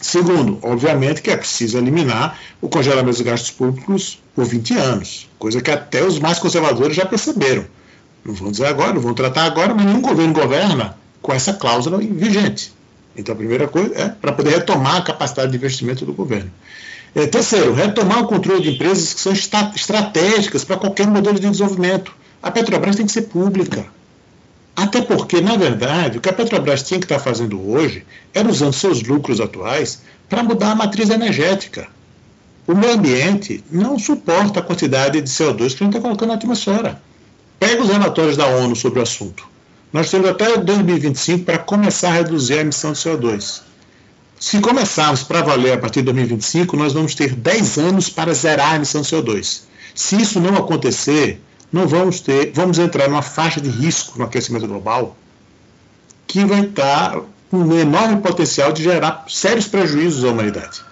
[0.00, 5.60] Segundo, obviamente que é preciso eliminar o congelamento dos gastos públicos por 20 anos, coisa
[5.60, 7.64] que até os mais conservadores já perceberam.
[8.24, 11.98] Não vão dizer agora, não vão tratar agora, mas nenhum governo governa com essa cláusula
[11.98, 12.72] vigente.
[13.16, 16.50] Então, a primeira coisa é para poder retomar a capacidade de investimento do governo.
[17.14, 22.14] É, terceiro, retomar o controle de empresas que são estratégicas para qualquer modelo de desenvolvimento.
[22.42, 23.86] A Petrobras tem que ser pública.
[24.76, 28.72] Até porque, na verdade, o que a Petrobras tinha que estar fazendo hoje era usando
[28.72, 31.88] seus lucros atuais para mudar a matriz energética.
[32.66, 36.34] O meio ambiente não suporta a quantidade de CO2 que a gente está colocando na
[36.34, 37.02] atmosfera.
[37.58, 39.46] Pega os relatórios da ONU sobre o assunto.
[39.92, 43.62] Nós temos até 2025 para começar a reduzir a emissão de CO2.
[44.38, 48.72] Se começarmos para valer a partir de 2025, nós vamos ter 10 anos para zerar
[48.72, 49.62] a emissão de CO2.
[49.94, 51.40] Se isso não acontecer,
[51.72, 55.16] não vamos ter, vamos entrar numa faixa de risco no aquecimento global
[56.26, 60.82] que vai estar com um enorme potencial de gerar sérios prejuízos à humanidade.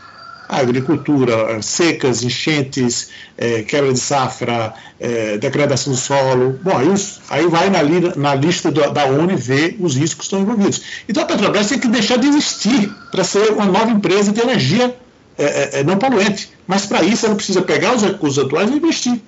[0.48, 6.58] Agricultura, secas, enchentes, é, quebra de safra, é, degradação do solo.
[6.62, 6.88] Bom, aí,
[7.30, 10.82] aí vai na, li, na lista do, da ONU vê os riscos que estão envolvidos.
[11.08, 14.94] Então a Petrobras tem que deixar de existir para ser uma nova empresa de energia
[15.38, 16.50] é não poluente.
[16.66, 19.20] Mas para isso ela precisa pegar os recursos atuais e investir.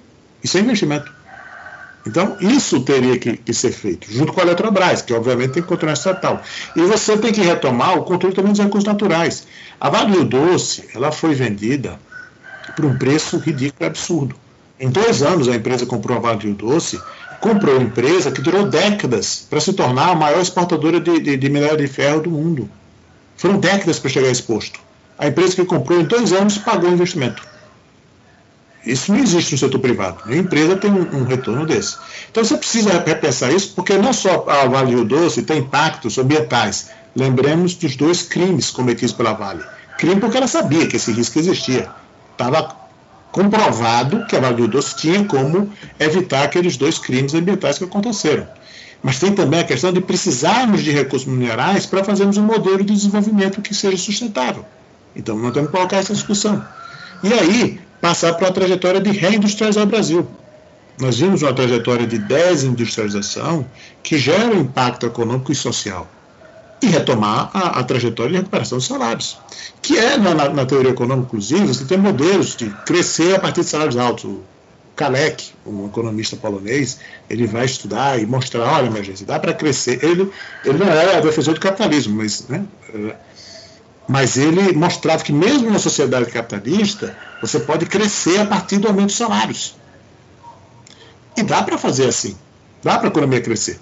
[0.43, 1.18] Isso é investimento.
[2.09, 5.69] Então, isso teria que, que, ser feito, junto com a Eletrobras, que obviamente tem que
[5.69, 6.43] continuar estatal.
[6.75, 9.47] E você tem que retomar o controle também dos recursos naturais.
[9.79, 12.01] A Vale do Doce, ela foi vendida
[12.75, 14.35] por um preço ridículo e absurdo.
[14.81, 16.99] Em dois anos, a empresa comprou a Vale do Doce,
[17.43, 21.49] comprou uma empresa que durou décadas para se tornar a maior exportadora de, de, de
[21.51, 22.71] minério de ferro do mundo.
[23.37, 24.81] Foram décadas para chegar a esse posto.
[25.19, 27.47] A empresa que comprou em dois anos pagou o investimento.
[28.85, 30.23] Isso não existe no setor privado.
[30.25, 31.97] A empresa tem um, um, retorno desse.
[32.31, 36.91] Então você precisa repensar isso, porque não só a Vale Rio Doce tem impactos ambientais.
[37.15, 39.65] Lembremos dos dois crimes cometidos pela Vale.
[39.99, 41.91] Crime porque ela sabia que esse risco existia.
[42.33, 42.77] Estava
[43.33, 48.47] comprovado que a Vale Rio Doce tinha como evitar aqueles dois crimes ambientais que aconteceram.
[49.03, 52.95] Mas tem também a questão de precisarmos de recursos minerais para fazermos um modelo de
[52.95, 54.65] desenvolvimento que seja sustentável.
[55.15, 56.65] Então, nós temos que colocar essa discussão.
[57.23, 60.27] E aí, passar para uma trajetória de reindustrializar o Brasil.
[61.01, 63.65] Nós vimos uma trajetória de desindustrialização
[64.03, 66.09] que gera um impacto econômico e social.
[66.83, 69.39] E retomar a, a trajetória de recuperação dos salários.
[69.81, 73.69] Que é, na, na, teoria econômica, inclusive, você tem modelos de crescer a partir de
[73.69, 74.25] salários altos.
[74.25, 74.43] O
[74.95, 76.99] Kalec, um economista polonês,
[77.31, 80.05] ele vai estudar e mostrar, olha, minha gente, dá para crescer.
[80.05, 80.31] Ele,
[80.65, 82.65] ele não é defensor do capitalismo, mas né,
[84.09, 89.09] mas ele mostrava que mesmo na sociedade capitalista, você pode crescer a partir do aumento
[89.09, 89.77] dos salários.
[91.37, 92.35] E dá para fazer assim.
[92.83, 93.79] Dá para a economia crescer.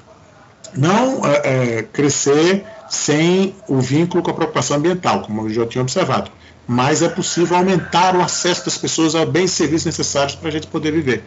[0.77, 5.83] Não é, é, crescer sem o vínculo com a preocupação ambiental, como eu já tinha
[5.83, 6.31] observado.
[6.67, 10.53] Mas é possível aumentar o acesso das pessoas a bens e serviços necessários para a
[10.53, 11.23] gente poder viver.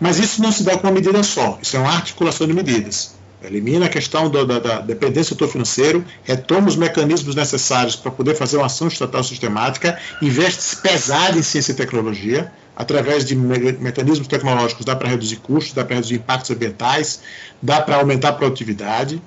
[0.00, 1.58] Mas isso não se dá com uma medida só.
[1.60, 3.15] Isso é uma articulação de medidas.
[3.42, 8.10] Elimina a questão do, da, da, dependência do setor financeiro, retoma os mecanismos necessários para
[8.10, 13.72] poder fazer uma ação estatal sistemática, investe pesado em ciência e tecnologia, através de me
[13.72, 17.20] mecanismos tecnológicos dá para reduzir custos, dá para reduzir impactos ambientais,
[17.62, 19.20] dá para aumentar a produtividade.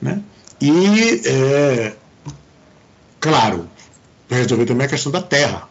[0.00, 0.20] Né?
[0.60, 1.92] E, é,
[3.18, 3.68] claro,
[4.28, 5.68] resolver também a questão da terra.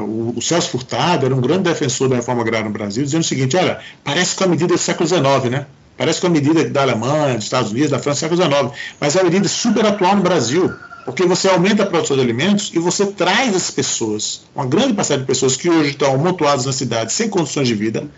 [0.00, 3.26] o, o, Celso Furtado era um grande defensor da reforma agrária no Brasil, dizendo o
[3.26, 5.66] seguinte: olha, parece que uma medida do século XIX, né?
[5.96, 9.14] Parece que é uma medida da Alemanha, dos Estados Unidos, da França, século XIX, mas
[9.14, 10.72] é uma medida super atual no Brasil,
[11.04, 15.20] porque você aumenta a produção de alimentos e você traz as pessoas, uma grande parcela
[15.20, 18.08] de pessoas que hoje estão amontoadas na cidade sem condições de vida,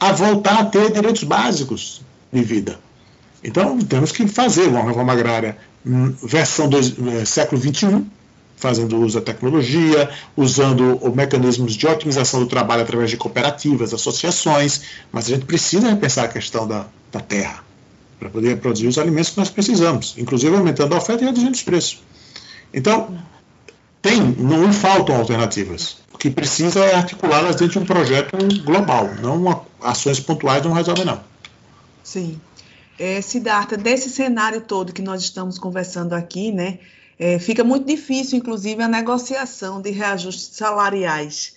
[0.00, 2.00] a voltar a ter direitos básicos
[2.32, 2.78] de vida.
[3.42, 8.04] Então, temos que fazer uma reforma agrária hum, versão do, é, século XXI,
[8.58, 15.26] fazendo uso da tecnologia, usando mecanismos de otimização do trabalho através de cooperativas, associações, mas
[15.26, 17.64] a gente precisa repensar a questão da, da terra
[18.18, 21.62] para poder produzir os alimentos que nós precisamos, inclusive aumentando a oferta e reduzindo os
[21.62, 22.02] preços.
[22.74, 23.16] Então,
[24.02, 25.98] tem, não faltam alternativas.
[26.12, 30.72] O que precisa é articulá-las dentro de um projeto global, não uma, ações pontuais não
[30.72, 31.20] resolvem não.
[32.02, 32.40] Sim.
[32.98, 36.80] É, Siddhartha, desse cenário todo que nós estamos conversando aqui, né,
[37.18, 41.56] é, fica muito difícil, inclusive, a negociação de reajustes salariais,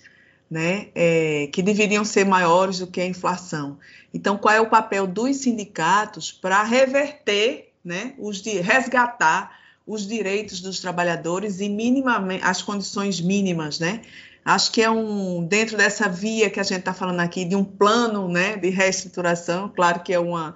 [0.50, 3.78] né, é, que deveriam ser maiores do que a inflação.
[4.12, 10.60] Então, qual é o papel dos sindicatos para reverter, né, os de resgatar os direitos
[10.60, 14.02] dos trabalhadores e minimamente as condições mínimas, né?
[14.44, 17.64] Acho que é um dentro dessa via que a gente está falando aqui de um
[17.64, 19.68] plano, né, de reestruturação.
[19.68, 20.54] Claro que é uma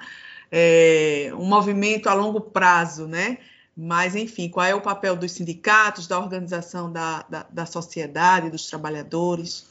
[0.51, 3.39] é, um movimento a longo prazo, né?
[3.77, 8.67] Mas, enfim, qual é o papel dos sindicatos, da organização da, da, da sociedade, dos
[8.67, 9.67] trabalhadores?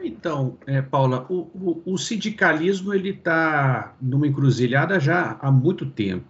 [0.00, 6.26] Então, é, Paula, o, o, o sindicalismo ele está numa encruzilhada já há muito tempo,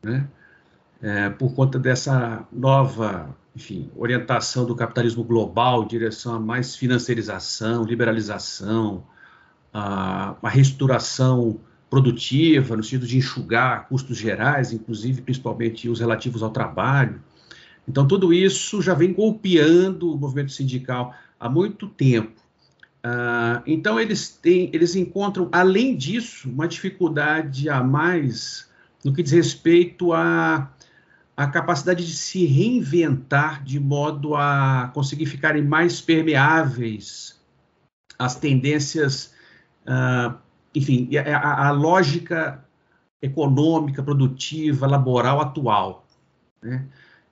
[0.00, 0.28] né?
[1.00, 7.84] É, por conta dessa nova, enfim, orientação do capitalismo global em direção a mais financiarização,
[7.84, 9.04] liberalização,
[9.72, 16.50] a, a reestruturação produtiva, no sentido de enxugar custos gerais, inclusive principalmente os relativos ao
[16.50, 17.20] trabalho.
[17.88, 22.40] Então, tudo isso já vem golpeando o movimento sindical há muito tempo.
[22.98, 28.68] Uh, então, eles, têm, eles encontram, além disso, uma dificuldade a mais
[29.04, 30.70] no que diz respeito à,
[31.52, 37.40] capacidade de se reinventar de modo a conseguir ficarem mais permeáveis
[38.18, 39.32] às tendências
[39.86, 40.36] uh,
[40.74, 42.64] enfim, a, a lógica
[43.20, 46.06] econômica, produtiva, laboral atual.
[46.62, 46.84] Né?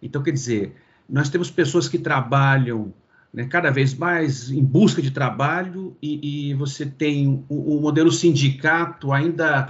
[0.03, 0.75] Então, quer dizer,
[1.09, 2.93] nós temos pessoas que trabalham
[3.33, 8.11] né, cada vez mais em busca de trabalho e, e você tem o, o, modelo
[8.11, 9.69] sindicato ainda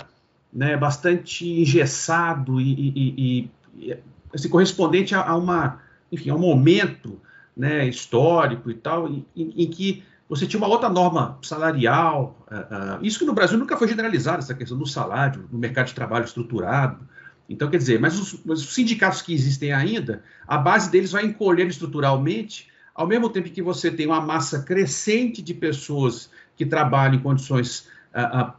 [0.53, 3.97] né, bastante engessado e, e, e
[4.33, 7.21] assim, correspondente a, a, uma, enfim, a um momento
[7.57, 12.37] né, histórico e tal, em, em que você tinha uma outra norma salarial.
[12.51, 15.87] Uh, uh, isso que no Brasil nunca foi generalizado, essa questão do salário, no mercado
[15.87, 17.07] de trabalho estruturado.
[17.49, 21.25] Então, quer dizer, mas os, mas os, sindicatos que existem ainda, a base deles vai
[21.25, 27.15] encolher estruturalmente, ao mesmo tempo que você tem uma massa crescente de pessoas que trabalham
[27.15, 28.53] em condições uh,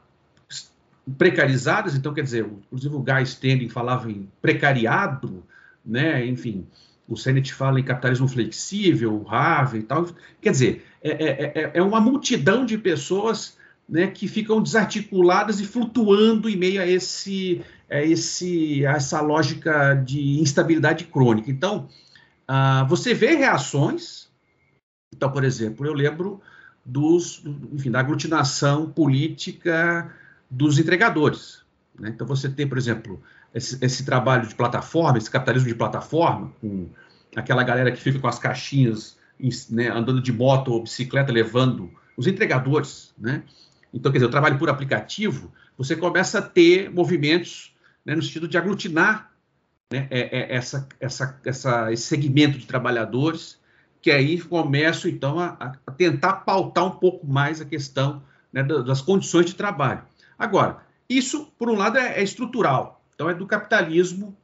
[1.18, 1.96] precarizadas.
[1.96, 5.44] Então, quer dizer, inclusive o Guy Standing falava em precariado,
[5.86, 6.26] né?
[6.26, 6.66] enfim,
[7.08, 10.08] o Sennett fala em capitalismo flexível, o e tal.
[10.42, 15.66] Quer dizer, é, é, é, é uma multidão de pessoas né, que ficam desarticuladas e
[15.66, 21.50] flutuando em meio a, esse, a, esse, a essa lógica de instabilidade crônica.
[21.50, 21.88] Então,
[22.50, 24.28] uh, você vê reações.
[25.16, 26.42] Então, por exemplo, eu lembro
[26.86, 27.42] dos,
[27.72, 30.14] enfim, da aglutinação política
[30.52, 31.62] dos entregadores.
[31.98, 32.10] Né?
[32.10, 33.22] Então, você tem, por exemplo,
[33.58, 36.90] esse, esse, trabalho de plataforma, esse capitalismo de plataforma, com
[37.36, 39.18] aquela galera que fica com as caixinhas
[39.70, 43.44] né, andando de moto ou bicicleta levando os entregadores, né?
[43.94, 48.48] Então, quer dizer, o trabalho por aplicativo, você começa a ter movimentos né, no sentido
[48.48, 49.32] de aglutinar
[49.92, 53.60] né, é, é, essa, essa, essa, esse segmento de trabalhadores,
[54.02, 59.02] que aí começam, então, a, a tentar pautar um pouco mais a questão né, das
[59.02, 60.04] condições de trabalho.
[60.38, 60.78] Agora,
[61.10, 62.97] isso, por um lado, é, é estrutural.
[63.18, 64.38] Então, é do capitalismo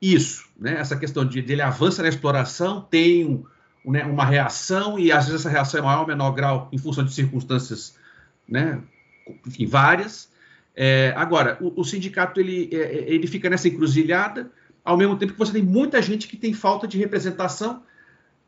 [0.00, 0.78] isso, né?
[0.78, 5.24] Essa questão de, de ele avança na exploração, tem um, né, uma reação, e às
[5.24, 7.96] vezes essa reação é maior ou menor grau em função de circunstâncias,
[8.46, 8.82] né,
[9.46, 10.28] enfim, várias.
[10.74, 14.50] É, agora, o, o, sindicato ele, é, é, ele fica nessa encruzilhada,
[14.84, 17.82] ao mesmo tempo que você tem muita gente que tem falta de representação.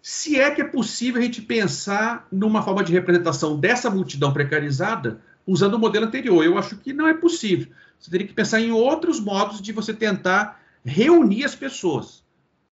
[0.02, 5.22] Se é que é possível a gente pensar numa forma de representação dessa multidão precarizada
[5.48, 7.68] usando o modelo anterior, eu acho que não é possível.
[7.98, 12.22] Você teria que pensar em outros modos de você tentar reunir as pessoas,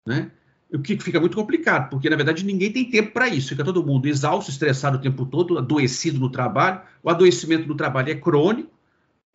[0.05, 0.29] né?
[0.73, 3.85] o que fica muito complicado, porque na verdade ninguém tem tempo para isso, fica todo
[3.85, 6.81] mundo exausto, estressado o tempo todo, adoecido no trabalho.
[7.01, 8.71] O adoecimento do trabalho é crônico,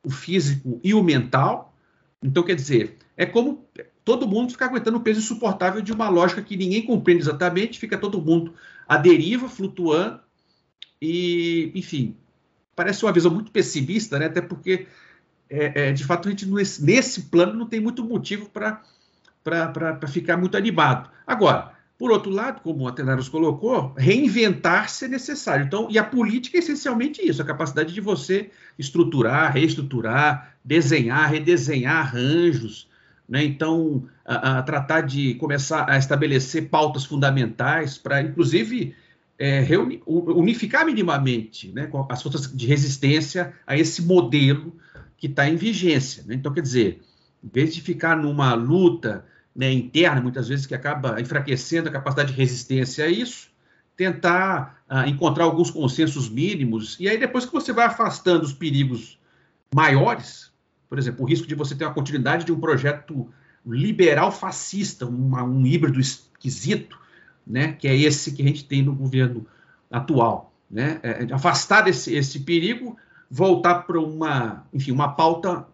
[0.05, 1.75] o físico e o mental.
[2.23, 3.65] Então, quer dizer, é como
[4.05, 7.97] todo mundo ficar aguentando o peso insuportável de uma lógica que ninguém compreende exatamente, fica
[7.97, 8.53] todo mundo
[8.87, 10.21] à deriva, flutuando,
[11.01, 12.17] e, enfim,
[12.81, 14.25] parece uma visão muito pessimista, né?
[14.25, 14.87] até porque
[15.51, 18.81] é, é, de fato, a gente nesse, nesse plano não tem muito motivo para
[20.09, 21.11] ficar muito animado.
[21.27, 25.67] Agora, por outro lado, como o Atenários colocou, reinventar-se é necessário.
[25.67, 31.99] Então, e a política é essencialmente isso, a capacidade de você estruturar, reestruturar, desenhar, redesenhar
[31.99, 32.89] arranjos,
[33.29, 33.45] né?
[33.45, 38.97] Então, a, a tratar de começar a estabelecer pautas fundamentais para, inclusive,
[39.41, 44.77] é, reuni, unificar minimamente né, as forças de resistência a esse modelo
[45.17, 46.23] que está em vigência.
[46.27, 46.35] Né?
[46.35, 47.01] Então, quer dizer,
[47.43, 49.25] em vez de ficar numa luta
[49.57, 53.49] né, interna, muitas vezes, que acaba enfraquecendo a capacidade de resistência a isso,
[53.97, 59.19] tentar uh, encontrar alguns consensos mínimos, e aí depois que você vai afastando os perigos
[59.75, 60.53] maiores,
[60.87, 63.31] por exemplo, o risco de você ter uma continuidade de um projeto
[63.65, 66.99] liberal fascista, uma, um híbrido esquisito,
[67.47, 69.47] né, que é esse que a gente tem no governo
[69.91, 70.53] atual.
[70.71, 71.01] Né?
[71.03, 72.97] É, é afastar esse, esse perigo,
[73.31, 75.67] voltar para uma, enfim, uma pauta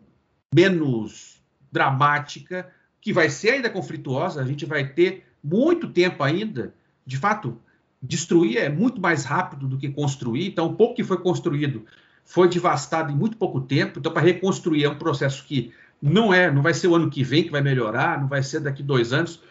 [0.54, 7.16] menos dramática, que vai ser ainda conflituosa, a gente vai ter muito tempo ainda, de
[7.16, 7.58] fato,
[8.02, 11.84] destruir é muito mais rápido do que construir, então o pouco que foi construído
[12.24, 16.50] foi devastado em muito pouco tempo, então para reconstruir é um processo que não é,
[16.50, 19.12] não vai ser o ano que vem que vai melhorar, não vai ser daqui dois
[19.12, 19.42] anos.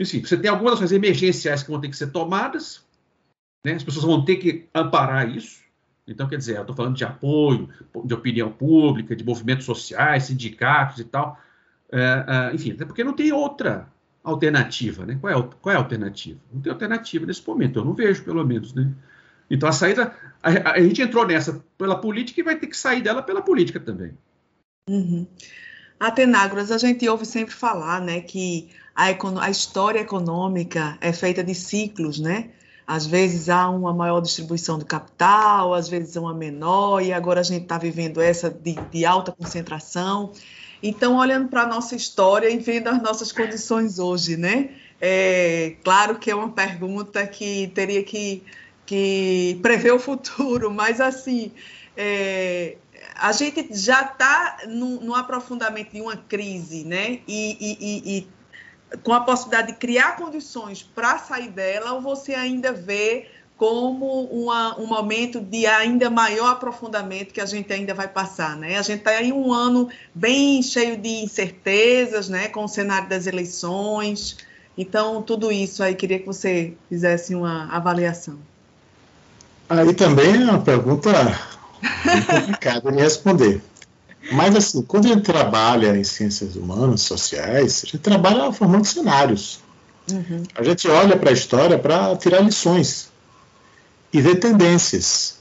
[0.00, 2.82] Enfim, você tem algumas ações emergenciais que vão ter que ser tomadas,
[3.64, 3.74] né?
[3.74, 5.60] as pessoas vão ter que amparar isso.
[6.08, 7.68] Então, quer dizer, eu estou falando de apoio,
[8.04, 11.38] de opinião pública, de movimentos sociais, sindicatos e tal.
[11.92, 13.88] É, é, enfim, até porque não tem outra
[14.24, 15.18] alternativa, né?
[15.20, 16.40] Qual é, qual é a alternativa?
[16.52, 18.90] Não tem alternativa nesse momento, eu não vejo, pelo menos, né?
[19.50, 23.02] Então a saída, a, a, gente entrou nessa pela política e vai ter que sair
[23.02, 24.16] dela pela política também.
[24.88, 25.26] Uhum.
[25.98, 28.70] Atenágoras, a gente ouve sempre falar, né, que
[29.00, 32.50] a, a história econômica é feita de ciclos, né?
[32.86, 37.42] Às vezes há uma maior distribuição do capital, às vezes uma menor, e agora a
[37.42, 40.32] gente está vivendo essa de, de alta concentração.
[40.82, 44.70] Então, olhando para a nossa história e vendo as nossas condições hoje, né?
[45.00, 48.42] É, claro que é uma pergunta que teria que
[48.84, 51.52] que prevê o futuro, mas assim,
[51.96, 52.76] é,
[53.14, 57.20] a gente já está no, no, aprofundamento de uma crise, né?
[57.28, 58.28] E, e, e, e
[59.02, 63.26] com a possibilidade de criar condições para sair dela, ou você ainda vê
[63.56, 68.78] como uma, um momento de ainda maior aprofundamento que a gente ainda vai passar, né?
[68.78, 72.48] A gente está em um ano bem cheio de incertezas, né?
[72.48, 74.38] Com o cenário das eleições.
[74.78, 78.38] Então, tudo isso aí, queria que você fizesse uma avaliação.
[79.68, 81.12] Aí também é uma pergunta
[82.30, 83.60] complicada de responder.
[84.30, 89.60] Mas, assim, quando a gente trabalha em ciências humanas, sociais, a gente trabalha formando cenários.
[90.10, 90.44] Uhum.
[90.54, 93.08] A gente olha para a história para tirar lições
[94.12, 95.38] e ver tendências.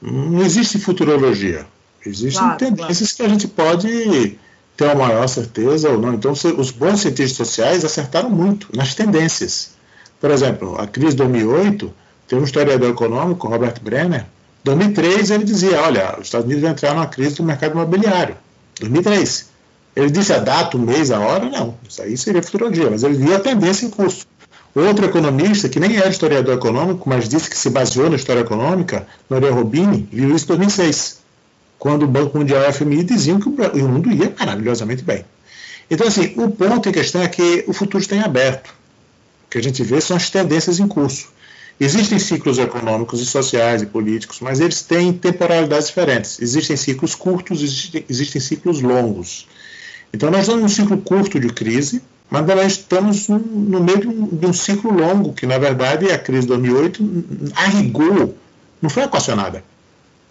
[0.00, 1.66] Não existe futurologia.
[2.04, 3.16] Existem claro, tendências claro.
[3.16, 4.38] que a gente pode
[4.76, 6.14] ter uma maior certeza ou não.
[6.14, 9.72] Então, os bons cientistas sociais acertaram muito nas tendências.
[10.20, 11.92] Por exemplo, a crise de 2008
[12.26, 14.24] tem um historiador econômico, Robert Brenner,
[14.64, 18.36] 2003 ele dizia, olha, os Estados Unidos vão entrar numa crise do mercado imobiliário.
[18.78, 19.48] 2003.
[19.96, 21.76] Ele disse a data, o mês, a hora, não.
[21.88, 24.26] Isso aí seria futurologia, mas ele via a tendência em curso.
[24.74, 29.06] Outro economista, que nem era historiador econômico, mas disse que se baseou na história econômica,
[29.28, 31.18] Noria Robini, viu isso em 2006,
[31.76, 35.24] quando o Banco Mundial e a FMI diziam que o mundo ia maravilhosamente bem.
[35.90, 38.68] Então, assim, o ponto em questão é que o futuro está em aberto.
[38.68, 41.28] O que a gente vê são as tendências em curso.
[41.82, 46.38] Existem ciclos econômicos e sociais e políticos, mas eles têm temporalidades diferentes.
[46.38, 49.48] Existem ciclos curtos, existem, existem ciclos longos.
[50.12, 54.26] Então, nós estamos num ciclo curto de crise, mas nós estamos no meio de um,
[54.26, 57.24] de um, ciclo longo, que na verdade a crise de 2008,
[57.56, 58.34] a rigor,
[58.82, 59.64] não foi equacionada.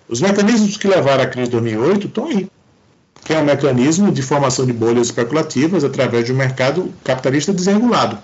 [0.07, 2.47] Os mecanismos que levaram à crise de 2008 estão aí,
[3.25, 8.19] que é um mecanismo de formação de bolhas especulativas através de um mercado capitalista desregulado.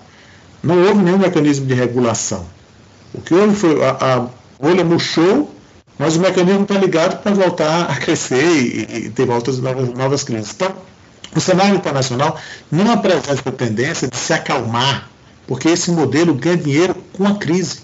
[0.62, 2.46] Não houve nenhum mecanismo de regulação.
[3.18, 4.28] O que houve foi a, a
[4.62, 5.50] bolha murchou,
[5.98, 10.24] mas o mecanismo está ligado para voltar a crescer e, e ter voltas novas, novas
[10.24, 10.52] crises.
[10.54, 10.74] Então,
[11.36, 12.38] o cenário internacional
[12.70, 15.10] não apresenta a tendência de se acalmar,
[15.48, 17.80] porque esse modelo ganha dinheiro com a crise.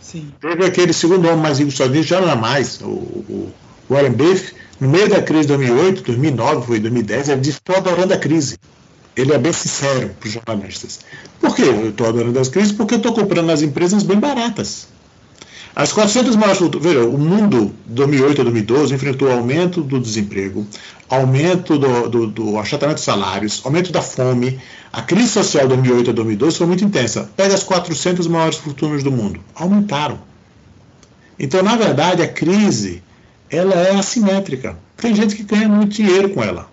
[0.00, 0.32] Sim.
[0.40, 3.52] Teve aquele segundo homem mais rico dos Estados Unidos, já não é mais, o, o
[3.88, 8.14] Warren Buffett, no meio da crise de 2008, 2009, foi 2010, ele disse: estou adorando
[8.14, 8.56] a crise.
[9.20, 11.00] Ele é bem sincero para os jornalistas.
[11.40, 12.72] Por que eu estou adorando as crises?
[12.72, 14.88] Porque eu estou comprando nas empresas bem baratas.
[15.74, 20.66] As 400 maiores veja, o mundo, de 2008 a 2012, enfrentou aumento do desemprego,
[21.08, 24.58] aumento do, do, do achatamento de salários, aumento da fome.
[24.92, 27.30] A crise social de 2008 a 2012 foi muito intensa.
[27.36, 29.40] Pega as 400 maiores fortunas do mundo.
[29.54, 30.18] Aumentaram.
[31.38, 33.02] Então, na verdade, a crise
[33.48, 34.78] ela é assimétrica.
[34.96, 36.69] Tem gente que ganha muito dinheiro com ela.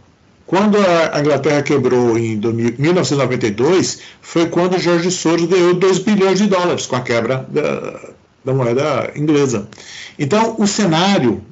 [0.48, 6.86] Quando a Inglaterra quebrou em 1992, foi quando George Soros ganhou 2 bilhões de dólares
[6.86, 8.00] com a quebra da,
[8.46, 9.68] da moeda inglesa.
[10.18, 11.44] Então, o cenário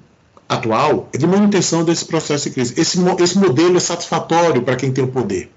[0.47, 2.73] atual é de manutenção desse processo de crise.
[2.79, 5.51] Esse, esse modelo é satisfatório para quem tem o poder.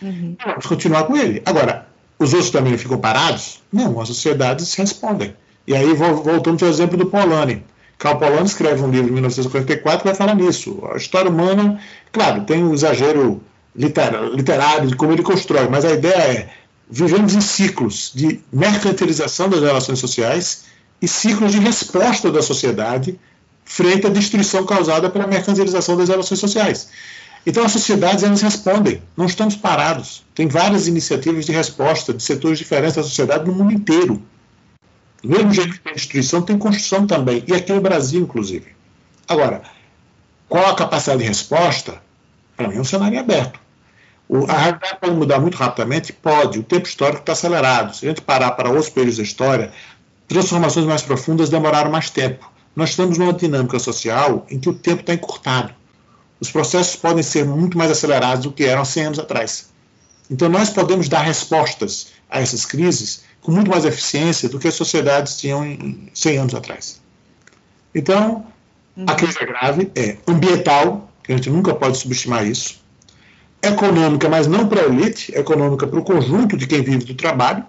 [0.00, 0.34] Uhum.
[0.42, 1.42] Vamos continuar com ele.
[1.44, 1.86] Agora,
[2.18, 3.62] os outros também ficam parados?
[3.70, 5.34] Não, as sociedades respondem.
[5.66, 7.62] E aí, voltando ao exemplo do Polanyi.
[7.98, 10.80] Karl Polanyi escreve um livro em 1944 que vai falar nisso.
[10.92, 11.80] A história humana,
[12.12, 13.42] claro, tem um exagero
[13.74, 16.48] literário de como ele constrói, mas a ideia é
[16.90, 20.64] vivemos em ciclos de mercantilização das relações sociais
[21.02, 23.18] e ciclos de resposta da sociedade
[23.64, 26.88] frente à destruição causada pela mercantilização das relações sociais.
[27.46, 30.24] Então as sociedades elas respondem, não estamos parados.
[30.34, 34.22] Tem várias iniciativas de resposta de setores diferentes da sociedade no mundo inteiro.
[35.22, 38.66] Do mesmo jeito que tem destruição, tem construção também, e aqui no Brasil, inclusive.
[39.26, 39.62] Agora,
[40.48, 42.00] qual a capacidade de resposta?
[42.56, 43.60] Para mim é um cenário aberto.
[44.28, 46.12] O, a realidade pode mudar muito rapidamente?
[46.12, 46.58] Pode.
[46.58, 47.96] O tempo histórico está acelerado.
[47.96, 49.72] Se a gente parar para outros períodos da história,
[50.26, 52.50] transformações mais profundas demoraram mais tempo.
[52.76, 55.74] Nós estamos numa dinâmica social em que o tempo está encurtado.
[56.40, 59.70] Os processos podem ser muito mais acelerados do que eram 100 anos atrás.
[60.30, 64.74] Então, nós podemos dar respostas a essas crises com muito mais eficiência do que as
[64.74, 67.00] sociedades tinham em 100 anos atrás.
[67.94, 68.44] Então,
[69.06, 72.78] a crise é grave, é ambiental, que a gente nunca pode subestimar isso,
[73.62, 77.64] econômica, mas não para a elite, econômica para o conjunto de quem vive do trabalho,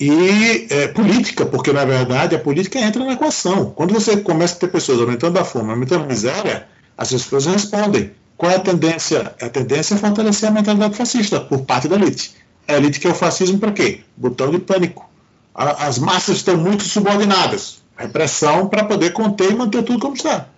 [0.00, 3.70] e é, política, porque na verdade a política entra na equação.
[3.70, 6.66] Quando você começa a ter pessoas aumentando a fome, aumentando a miséria,
[6.98, 8.10] as pessoas respondem.
[8.36, 9.36] Qual é a tendência?
[9.40, 12.40] A tendência é fortalecer a mentalidade fascista por parte da elite.
[12.70, 14.00] A elite quer o fascismo para quê?
[14.16, 15.08] Botão de pânico.
[15.54, 17.82] A, as massas estão muito subordinadas.
[17.96, 20.48] Repressão para poder conter e manter tudo como está.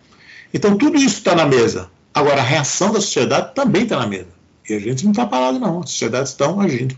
[0.53, 1.91] Então tudo isso está na mesa.
[2.15, 4.29] Agora a reação da sociedade também está na mesa.
[4.69, 5.81] E a gente não está parado, não.
[5.81, 6.97] As sociedades estão agindo.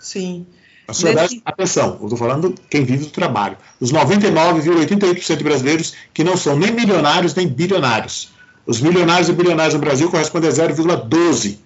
[0.00, 0.46] Sim.
[0.88, 1.42] A sociedade, Nesse...
[1.44, 3.56] atenção, eu estou falando quem vive do trabalho.
[3.78, 8.32] Os 99,88% de brasileiros que não são nem milionários nem bilionários.
[8.66, 11.58] Os milionários e bilionários no Brasil correspondem a 0,12%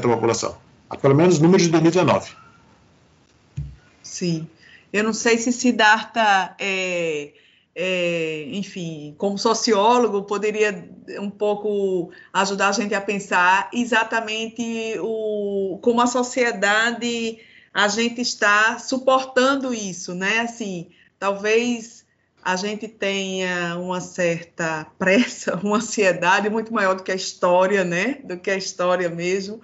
[0.00, 0.56] da população
[1.00, 2.32] pelo menos números de 2019.
[4.02, 4.48] Sim.
[4.92, 7.32] Eu não sei se Siddhartha, é,
[7.74, 10.86] é, enfim, como sociólogo, poderia
[11.18, 17.38] um pouco ajudar a gente a pensar exatamente o, como a sociedade
[17.72, 20.40] a gente está suportando isso, né?
[20.40, 22.04] Assim, talvez
[22.44, 28.18] a gente tenha uma certa pressa, uma ansiedade muito maior do que a história, né?
[28.24, 29.62] Do que a história mesmo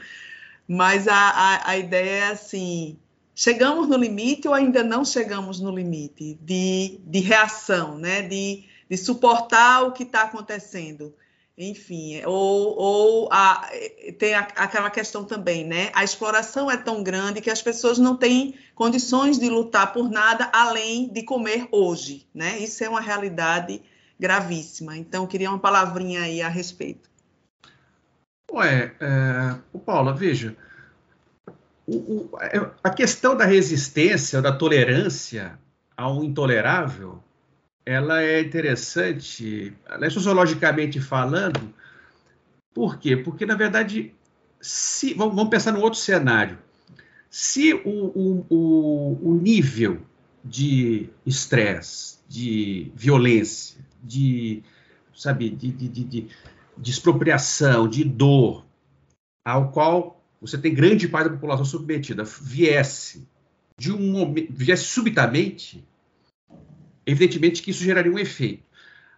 [0.69, 2.99] mas a, a, a ideia é assim:
[3.35, 8.21] chegamos no limite ou ainda não chegamos no limite de, de reação, né?
[8.21, 11.14] de, de suportar o que está acontecendo.
[11.61, 13.69] Enfim, ou, ou a,
[14.16, 15.91] tem a, aquela questão também, né?
[15.93, 20.49] A exploração é tão grande que as pessoas não têm condições de lutar por nada
[20.53, 22.59] além de comer hoje, né?
[22.61, 23.83] Isso é uma realidade
[24.21, 24.97] gravíssima.
[24.97, 27.07] Então, queria uma palavrinha aí a respeito.
[28.51, 30.57] Ué, é, Paula, veja,
[31.86, 35.59] o, o, é, a questão da resistência, da tolerância
[35.96, 37.22] ao intolerável,
[37.84, 41.74] ela é interessante, ela é sociologicamente falando,
[42.74, 43.16] por quê?
[43.16, 44.14] Porque, na verdade,
[44.61, 46.59] se, vamos, vamos pensar num outro cenário.
[47.30, 50.01] Se o, o, o nível
[50.44, 54.62] de estresse, de violência, de,
[55.14, 56.28] sabe, de, de, de, de
[56.85, 58.64] expropriação, de dor,
[59.45, 63.29] ao qual você tem grande parte da população submetida, viesse
[63.76, 65.87] de um viesse subitamente,
[67.07, 68.64] evidentemente que isso geraria um efeito.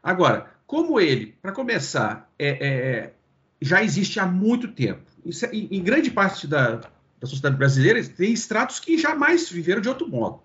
[0.03, 3.15] Agora, como ele, para começar, é, é,
[3.61, 8.33] já existe há muito tempo, é, em, em grande parte da, da sociedade brasileira, tem
[8.33, 10.43] estratos que jamais viveram de outro modo.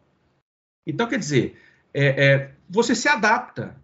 [0.87, 1.57] Então, quer dizer,
[1.93, 3.75] é, é, você se adapta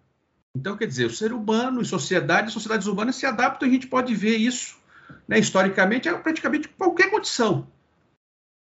[0.54, 4.14] então, quer dizer, o ser humano e sociedade, sociedades humanas se adaptam, a gente pode
[4.14, 4.76] ver isso,
[5.26, 7.66] né, historicamente, a praticamente qualquer condição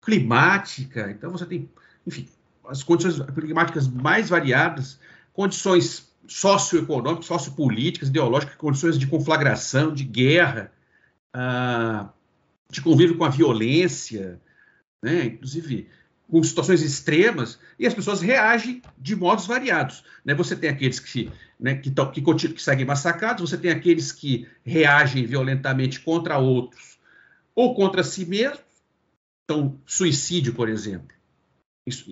[0.03, 1.11] climática.
[1.11, 1.69] Então, você tem,
[2.07, 2.29] enfim,
[2.67, 4.99] as condições climáticas mais variadas,
[5.33, 10.73] condições socioeconômicas, sociopolíticas, ideológicas, condições de conflagração, de guerra,
[11.35, 12.09] ah,
[12.71, 14.41] de convívio com a violência,
[15.03, 15.89] né, inclusive
[16.31, 20.05] com situações extremas e as pessoas reagem de modos variados.
[20.25, 20.35] Né?
[20.35, 24.47] Você tem aqueles que, né, que, tão, que, que seguem massacrados, você tem aqueles que
[24.65, 26.99] reagem violentamente contra outros
[27.55, 28.61] ou contra si mesmos.
[29.45, 31.15] Então, suicídio, por exemplo.
[31.87, 32.05] Isso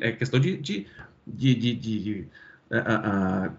[0.00, 0.86] é questão de, de,
[1.26, 2.28] de, de, de, de,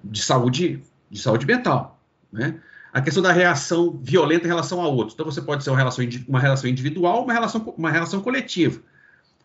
[0.03, 0.81] de saúde,
[1.11, 2.01] de saúde mental.
[2.31, 2.61] Né?
[2.97, 5.13] a questão da reação violenta em relação a outros.
[5.13, 8.81] Então, você pode ser uma relação, uma relação individual, uma relação, uma relação coletiva.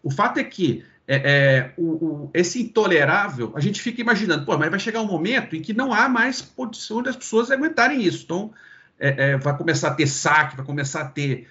[0.03, 4.57] O fato é que é, é, o, o, esse intolerável, a gente fica imaginando, pô,
[4.57, 8.25] mas vai chegar um momento em que não há mais condição das pessoas aguentarem isso.
[8.25, 8.53] Então,
[8.99, 11.49] é, é vai começar a ter saque, vai começar a ter.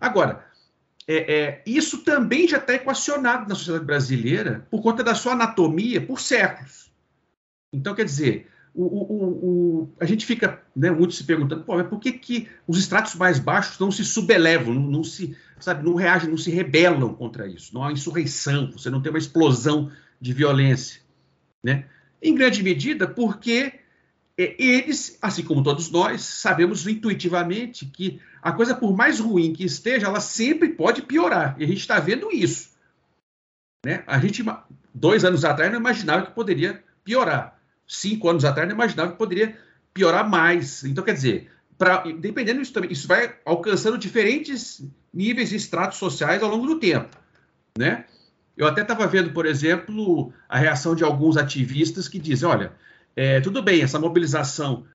[0.00, 0.44] Agora,
[1.06, 6.00] é, é, isso também já está equacionado na sociedade brasileira por conta da sua anatomia
[6.00, 6.90] por séculos.
[7.72, 11.88] Então, quer dizer, o, o, o, a gente fica né, muito se perguntando, pô, mas
[11.88, 15.94] por que, que os estratos mais baixos não se subelevam, não, não, se, sabe, não
[15.94, 17.74] reagem, não se rebelam contra isso?
[17.74, 21.00] Não há insurreição, você não tem uma explosão de violência.
[21.64, 21.86] Né?
[22.22, 23.72] Em grande medida porque
[24.36, 29.64] é, eles, assim como todos nós, sabemos intuitivamente que a coisa, por mais ruim que
[29.64, 31.56] esteja, ela sempre pode piorar.
[31.58, 32.70] E a gente está vendo isso.
[33.84, 34.04] Né?
[34.06, 34.44] A gente,
[34.94, 37.55] dois anos atrás, não imaginava que poderia piorar
[37.86, 39.56] cinco anos atrás, não imaginava que poderia
[39.92, 40.84] piorar mais.
[40.84, 46.42] Então, quer dizer, pra, dependendo disso também, isso vai alcançando diferentes níveis e estratos sociais
[46.42, 47.16] ao longo do tempo,
[47.78, 48.04] né?
[48.56, 52.72] Eu até estava vendo, por exemplo, a reação de alguns ativistas que dizem, olha,
[53.14, 54.86] é, tudo bem, essa mobilização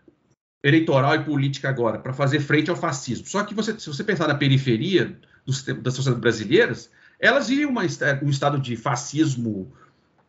[0.64, 3.28] eleitoral e política agora para fazer frente ao fascismo.
[3.28, 7.82] Só que você, se você pensar na periferia do, das sociedades brasileiras, elas vivem uma,
[8.24, 9.72] um estado de fascismo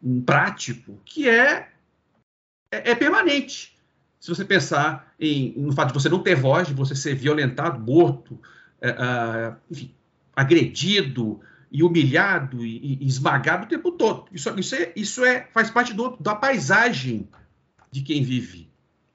[0.03, 1.69] um, prático que é
[2.73, 3.77] é, é permanente.
[4.19, 7.79] Se você pensar em, no fato de você não ter voz, de você ser violentado,
[7.79, 8.41] morto,
[8.81, 9.95] é, é, enfim,
[10.35, 14.27] agredido e humilhado e, e, esmagado o tempo todo.
[14.33, 17.29] Isso, isso, é, isso é, faz parte do, da paisagem
[17.91, 18.71] de quem vive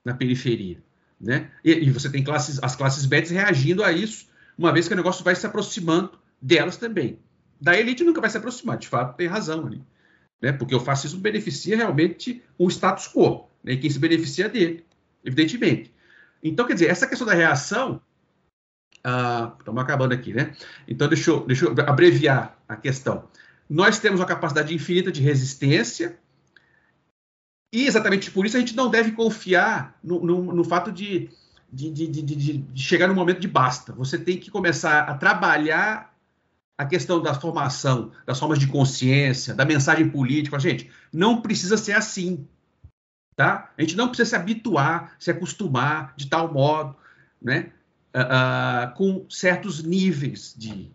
[0.05, 0.77] na periferia.
[1.19, 1.49] Né?
[1.63, 4.27] E, e, você tem classes, as classes médias reagindo a isso,
[4.57, 7.17] uma vez que o negócio vai se aproximando delas também.
[7.59, 9.81] Da elite nunca vai se aproximar, de fato, tem razão ali
[10.41, 10.51] né?
[10.51, 13.75] porque o fascismo beneficia realmente o status quo, né?
[13.75, 14.85] quem se beneficia dele,
[15.23, 15.93] evidentemente.
[16.43, 18.01] Então, quer dizer, essa questão da reação.
[19.03, 20.53] Ah, estamos acabando aqui, né?
[20.87, 23.27] Então, deixa eu, deixa eu abreviar a questão.
[23.69, 26.17] Nós temos uma capacidade infinita de resistência,
[27.71, 31.29] e exatamente por isso a gente não deve confiar no, no, no fato de,
[31.71, 33.93] de, de, de, chegar no momento de basta.
[33.93, 36.16] Você tem que começar a trabalhar
[36.77, 40.59] a questão da formação, das formas de consciência, da mensagem política.
[40.59, 42.47] Gente, não precisa ser assim.
[43.35, 43.71] Tá?
[43.77, 46.95] A gente não precisa se habituar, se acostumar de tal modo,
[47.41, 47.71] né?
[48.15, 50.91] Uh, uh, com certos níveis de,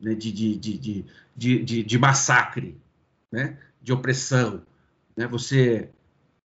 [0.00, 0.14] né?
[0.14, 0.78] de, de, de,
[1.36, 2.80] de, de, de, massacre,
[3.30, 3.58] né?
[3.82, 4.62] de opressão.
[5.14, 5.26] Né?
[5.26, 5.90] Você.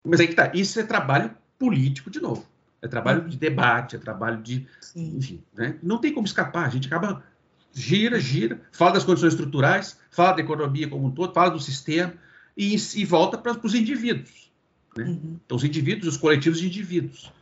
[0.04, 0.50] Mas aí que tá.
[0.52, 2.44] Isso é trabalho político, de novo.
[2.82, 4.66] É trabalho de debate, é trabalho de.
[4.80, 5.16] Sim.
[5.16, 5.78] Enfim, né?
[5.80, 6.66] não tem como escapar.
[6.66, 7.22] A gente acaba
[7.72, 12.12] gira, gira, fala das condições estruturais, fala da economia como um todo, fala do sistema
[12.56, 14.50] e, e volta para os indivíduos.
[14.96, 15.04] Né?
[15.04, 15.38] Uhum.
[15.44, 17.32] Então, os indivíduos, os coletivos de indivíduos.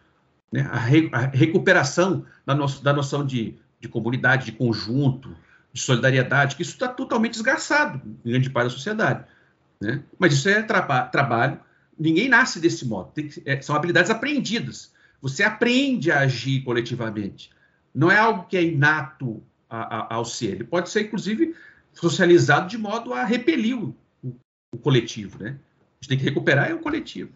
[0.52, 0.62] Né?
[0.70, 5.34] A, re, a, recuperação da, no, da noção de, de comunidade, de conjunto,
[5.72, 9.24] de solidariedade, que isso está totalmente esgarçado em grande parte da sociedade.
[9.80, 10.02] Né?
[10.18, 11.60] Mas isso é traba trabalho,
[11.98, 14.92] ninguém nasce desse modo, que, é, são habilidades aprendidas.
[15.20, 17.50] Você aprende a agir coletivamente.
[17.94, 20.52] Não é algo que é inato ao ser.
[20.52, 21.54] Ele pode ser, inclusive,
[21.92, 23.94] socializado de modo a repelir o,
[24.72, 25.42] o coletivo.
[25.42, 25.50] Né?
[25.50, 27.30] A gente tem que recuperar é o coletivo.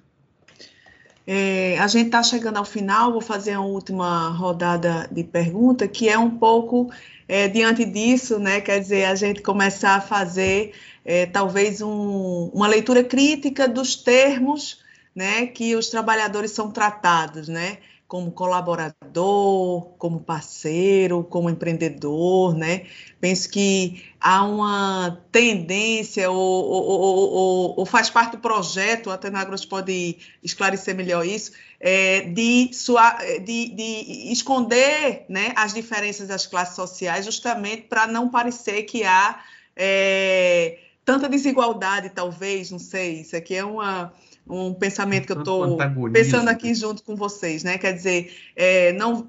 [1.26, 6.09] É, a gente está chegando ao final, vou fazer uma última rodada de pergunta, que
[6.09, 6.91] é um pouco
[7.28, 8.61] é, diante disso, né?
[8.61, 10.72] Quer dizer, a gente começar a fazer
[11.05, 14.83] é, talvez um, uma leitura crítica dos termos
[15.14, 17.78] né, que os trabalhadores são tratados, né?
[18.13, 22.85] Como colaborador, como parceiro, como empreendedor, né?
[23.19, 29.65] Penso que há uma tendência, ou, ou, ou, ou faz parte do projeto, a Tenagros
[29.65, 36.77] pode esclarecer melhor isso, é, de, sua, de, de esconder né, as diferenças das classes
[36.77, 39.43] sociais, justamente para não parecer que há
[39.75, 44.13] é, tanta desigualdade, talvez, não sei, isso aqui é uma
[44.49, 45.78] um pensamento que eu estou
[46.12, 47.78] pensando aqui junto com vocês, né?
[47.78, 49.26] Quer dizer, é, não,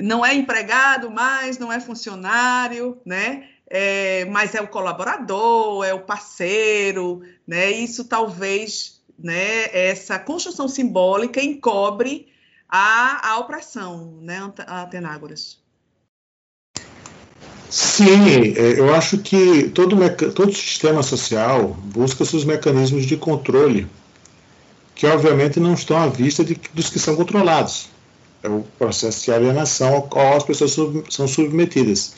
[0.00, 3.48] não é empregado mais, não é funcionário, né?
[3.68, 7.70] É, mas é o colaborador, é o parceiro, né?
[7.70, 9.66] Isso talvez, né?
[9.72, 12.28] Essa construção simbólica encobre
[12.68, 15.58] a, a opressão, né, Atenágoras?
[17.68, 19.96] Sim, é, eu acho que todo,
[20.32, 23.88] todo sistema social busca seus mecanismos de controle
[24.96, 27.90] que obviamente não estão à vista de, dos que são controlados.
[28.42, 32.14] É o processo de alienação ao qual as pessoas sub, são submetidas.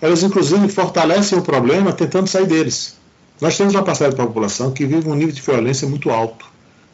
[0.00, 2.96] Elas, inclusive, fortalecem o problema tentando sair deles.
[3.38, 6.46] Nós temos uma parcela da população que vive um nível de violência muito alto.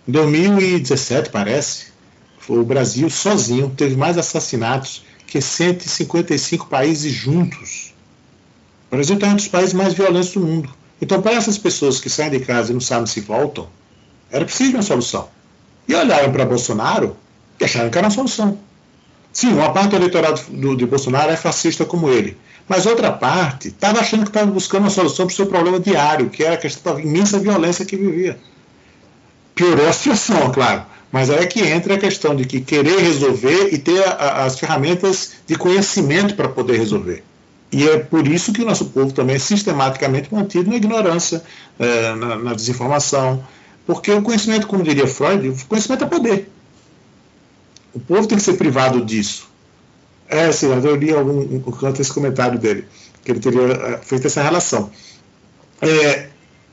[0.07, 1.87] Em 2017, parece,
[2.49, 7.95] O Brasil sozinho teve mais assassinatos que 155 países juntos.
[8.91, 10.71] O Brasil está entre os países mais violentos do mundo.
[11.01, 13.69] Então, para essas pessoas que saem de casa e não sabem se voltam,
[14.31, 15.29] era preciso uma solução.
[15.87, 17.17] E olharam para Bolsonaro
[17.61, 18.59] e acharam que era uma solução.
[19.33, 22.37] Sim, uma parte do eleitorado do, de Bolsonaro é fascista como ele.
[22.69, 26.29] Mas outra parte estava achando que estava buscando uma solução para o seu problema diário,
[26.29, 28.39] que era a questão da imensa violência que vivia.
[29.55, 30.85] Piorou a situação, claro.
[31.11, 34.59] Mas aí é que entra a questão de que querer resolver e ter a, as
[34.59, 37.25] ferramentas de conhecimento para poder resolver.
[37.73, 41.43] E é por isso que o nosso povo também é sistematicamente mantido na ignorância,
[41.79, 43.45] é, na, na, desinformação.
[43.89, 46.51] Porque o conhecimento, como diria Freud, o conhecimento é poder.
[47.95, 49.49] O povo tem que ser privado disso.
[50.29, 52.87] É, sim, eu li algum um canto esse comentário dele,
[53.25, 54.91] que ele teria é, feito essa relação.
[55.81, 56.29] É,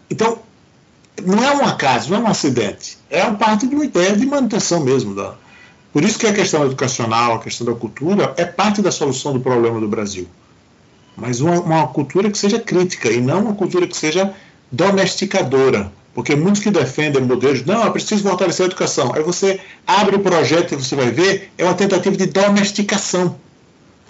[0.10, 0.40] então,
[1.26, 2.98] não é um acaso, não é um acidente.
[3.10, 5.16] É parte de uma ideia de manutenção mesmo.
[5.16, 5.36] Da...
[5.94, 9.40] Por isso que a questão educacional, a questão da cultura, é parte da solução do
[9.40, 10.28] problema do Brasil.
[11.16, 14.34] Mas uma, uma cultura que seja crítica e não uma cultura que seja
[14.70, 15.94] domesticadora.
[16.16, 19.14] Porque muitos que defendem modelos, não, é preciso fortalecer a educação.
[19.14, 23.36] Aí você abre o projeto e você vai ver, é uma tentativa de domesticação.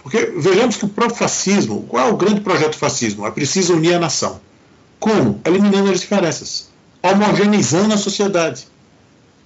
[0.02, 3.28] Porque vejamos que o próprio fascismo, qual é o grande projeto do fascismo?
[3.28, 4.40] É preciso unir a nação.
[5.00, 5.42] Como?
[5.44, 6.70] Eliminando as diferenças
[7.12, 8.68] homogeneizando a sociedade.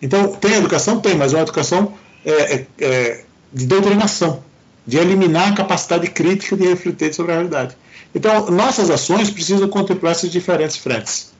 [0.02, 1.00] Então, tem educação?
[1.00, 1.94] Tem, mas é uma educação
[2.26, 4.44] é, é, é, de doutrinação,
[4.88, 7.76] de eliminar a capacidade crítica de refletir sobre a realidade.
[8.16, 11.32] Então, nossas ações precisam contemplar essas diferentes frentes.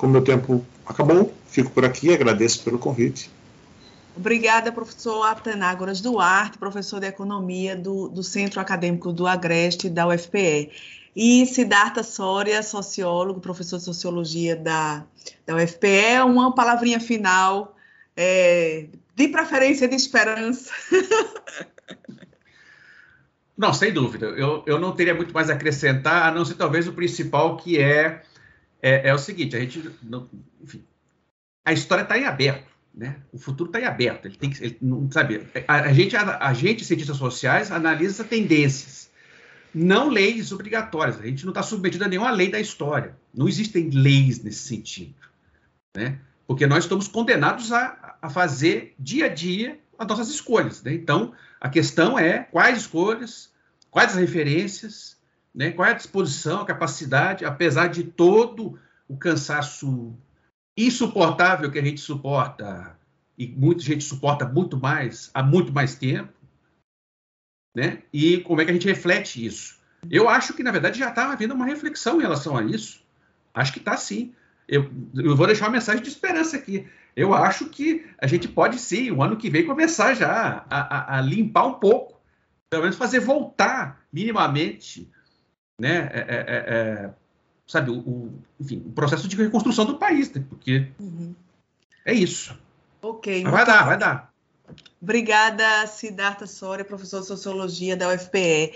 [0.00, 3.30] Como meu tempo acabou, fico por aqui e agradeço pelo convite.
[4.16, 10.70] Obrigada, professor Atenágoras Duarte, professor de Economia do, do Centro Acadêmico do Agreste da UFPE.
[11.14, 15.04] E Siddhartha Soria, sociólogo, professor de Sociologia da,
[15.46, 17.76] da UFPE, uma palavrinha final,
[18.16, 20.72] é, de preferência de esperança.
[23.54, 24.24] Não, sem dúvida.
[24.28, 27.78] Eu, eu não teria muito mais a acrescentar, a não ser talvez o principal, que
[27.78, 28.22] é,
[28.82, 29.90] é, é o seguinte, a gente,
[30.62, 30.84] enfim,
[31.64, 33.16] a história está em aberto, né?
[33.32, 34.26] O futuro está em aberto.
[34.26, 38.24] Ele tem que, ele, não, sabe, a, a, gente, a, a gente, cientistas sociais, analisa
[38.24, 39.10] tendências
[39.74, 41.18] não leis obrigatórias.
[41.20, 43.16] A gente não está submetido a nenhuma lei da história.
[43.32, 45.14] Não existem leis nesse sentido.
[45.96, 46.18] Né?
[46.46, 50.82] Porque nós estamos condenados a, a fazer dia a dia as nossas escolhas.
[50.82, 50.94] Né?
[50.94, 53.50] Então, a questão é quais escolhas,
[53.90, 55.16] quais as referências,
[55.54, 55.70] né?
[55.72, 58.78] qual é a disposição, a capacidade, apesar de todo
[59.08, 60.16] o cansaço
[60.76, 62.96] insuportável que a gente suporta,
[63.36, 66.32] e muita gente suporta muito mais, há muito mais tempo,
[67.74, 68.02] né?
[68.12, 69.78] E como é que a gente reflete isso?
[70.10, 73.02] Eu acho que, na verdade, já está havendo uma reflexão em relação a isso.
[73.52, 74.32] Acho que está sim.
[74.66, 76.88] Eu, eu, vou deixar uma mensagem de esperança aqui.
[77.14, 81.18] Eu acho que a gente pode sim, o ano que vem, começar já a, a,
[81.18, 82.20] a limpar um pouco,
[82.70, 85.10] pelo menos fazer voltar minimamente,
[85.80, 86.10] né?
[86.12, 87.10] É, é, é, é
[87.70, 90.44] sabe, o, o, enfim, o processo de reconstrução do país, né?
[90.48, 91.34] porque uhum.
[92.04, 92.58] é isso.
[93.00, 93.44] Ok.
[93.44, 94.30] Mas vai dar, vai dar.
[95.00, 98.74] Obrigada, Siddhartha Soria, professor de Sociologia da UFPE.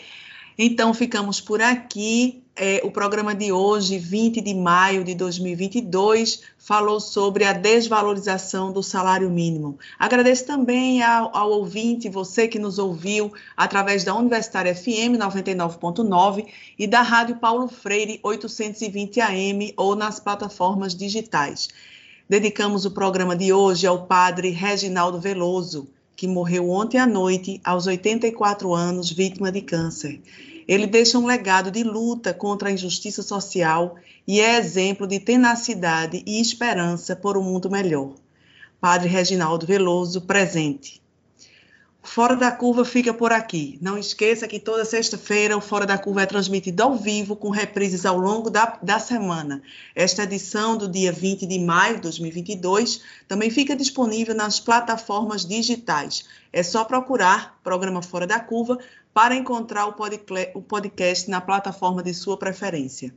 [0.56, 2.40] Então, ficamos por aqui.
[2.56, 8.80] É, o programa de hoje, 20 de maio de 2022, falou sobre a desvalorização do
[8.80, 9.76] salário mínimo.
[9.98, 16.46] Agradeço também ao, ao ouvinte, você que nos ouviu através da Universitária FM 99.9
[16.78, 21.68] e da Rádio Paulo Freire 820 AM ou nas plataformas digitais.
[22.28, 27.86] Dedicamos o programa de hoje ao padre Reginaldo Veloso, que morreu ontem à noite, aos
[27.86, 30.20] 84 anos, vítima de câncer.
[30.66, 33.96] Ele deixa um legado de luta contra a injustiça social
[34.26, 38.14] e é exemplo de tenacidade e esperança por um mundo melhor.
[38.80, 41.03] Padre Reginaldo Veloso, presente.
[42.04, 43.78] Fora da Curva fica por aqui.
[43.80, 48.04] Não esqueça que toda sexta-feira o Fora da Curva é transmitido ao vivo, com reprises
[48.04, 49.62] ao longo da, da semana.
[49.96, 56.26] Esta edição do dia 20 de maio de 2022 também fica disponível nas plataformas digitais.
[56.52, 58.78] É só procurar Programa Fora da Curva
[59.14, 63.14] para encontrar o podcast na plataforma de sua preferência.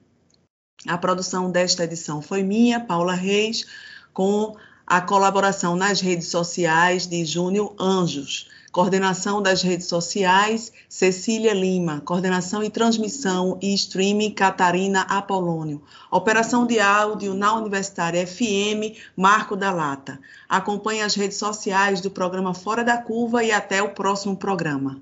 [0.87, 3.65] A produção desta edição foi minha, Paula Reis,
[4.13, 4.55] com
[4.87, 8.47] a colaboração nas redes sociais de Júnior Anjos.
[8.71, 12.01] Coordenação das redes sociais, Cecília Lima.
[12.05, 15.81] Coordenação e transmissão e streaming, Catarina Apolônio.
[16.11, 20.19] Operação de áudio na Universitária FM, Marco da Lata.
[20.47, 25.01] Acompanhe as redes sociais do programa Fora da Curva e até o próximo programa.